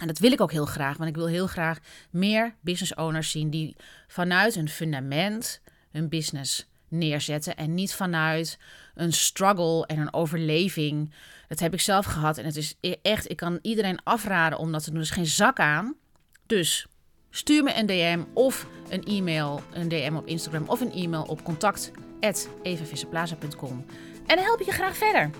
En 0.00 0.06
dat 0.06 0.18
wil 0.18 0.32
ik 0.32 0.40
ook 0.40 0.52
heel 0.52 0.66
graag, 0.66 0.96
want 0.96 1.08
ik 1.08 1.16
wil 1.16 1.26
heel 1.26 1.46
graag 1.46 1.78
meer 2.10 2.54
business 2.60 2.94
owners 2.94 3.30
zien 3.30 3.50
die 3.50 3.76
vanuit 4.08 4.56
een 4.56 4.68
fundament 4.68 5.60
hun 5.90 6.08
business 6.08 6.66
neerzetten 6.88 7.56
en 7.56 7.74
niet 7.74 7.94
vanuit 7.94 8.58
een 8.94 9.12
struggle 9.12 9.86
en 9.86 9.98
een 9.98 10.14
overleving. 10.14 11.14
Dat 11.48 11.58
heb 11.58 11.72
ik 11.72 11.80
zelf 11.80 12.06
gehad 12.06 12.38
en 12.38 12.44
het 12.44 12.56
is 12.56 12.74
e-, 12.80 12.94
echt, 13.02 13.30
ik 13.30 13.36
kan 13.36 13.58
iedereen 13.62 14.02
afraden 14.02 14.58
om 14.58 14.72
dat 14.72 14.84
te 14.84 14.90
doen. 14.90 15.00
Er 15.00 15.06
geen 15.06 15.26
zak 15.26 15.58
aan. 15.58 15.94
Dus 16.46 16.86
stuur 17.30 17.62
me 17.62 17.74
een 17.74 17.86
DM 17.86 18.22
of 18.32 18.66
een 18.88 19.04
e-mail, 19.04 19.62
een 19.72 19.88
DM 19.88 20.14
op 20.16 20.26
Instagram 20.26 20.64
of 20.66 20.80
een 20.80 20.92
e-mail 20.92 21.22
op 21.22 21.44
contact@evavisseplaza.com. 21.44 23.84
En 24.26 24.36
dan 24.36 24.44
help 24.44 24.60
ik 24.60 24.66
je 24.66 24.72
graag 24.72 24.96
verder. 24.96 25.30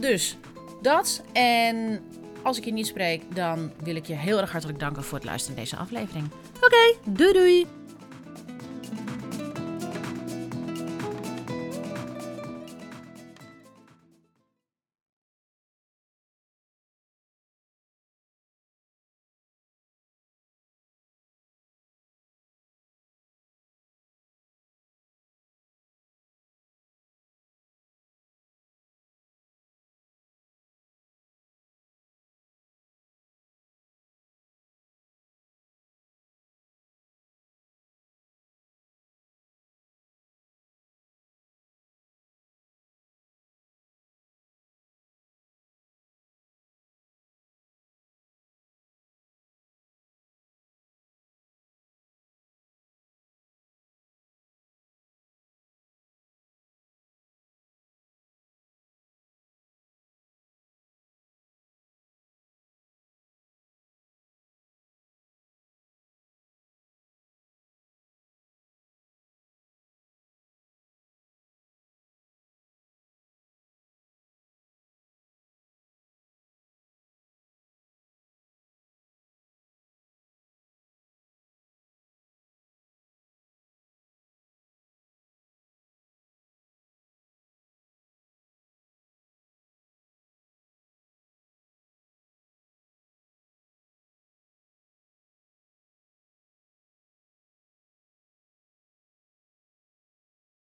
Dus 0.00 0.36
dat 0.82 1.22
en 1.32 2.02
als 2.42 2.58
ik 2.58 2.64
je 2.64 2.72
niet 2.72 2.86
spreek, 2.86 3.34
dan 3.34 3.72
wil 3.82 3.96
ik 3.96 4.06
je 4.06 4.14
heel 4.14 4.38
erg 4.38 4.52
hartelijk 4.52 4.78
danken 4.78 5.04
voor 5.04 5.18
het 5.18 5.26
luisteren 5.26 5.56
naar 5.56 5.64
deze 5.64 5.76
aflevering. 5.76 6.30
Oké, 6.60 6.94
doei 7.04 7.32
doei! 7.32 7.77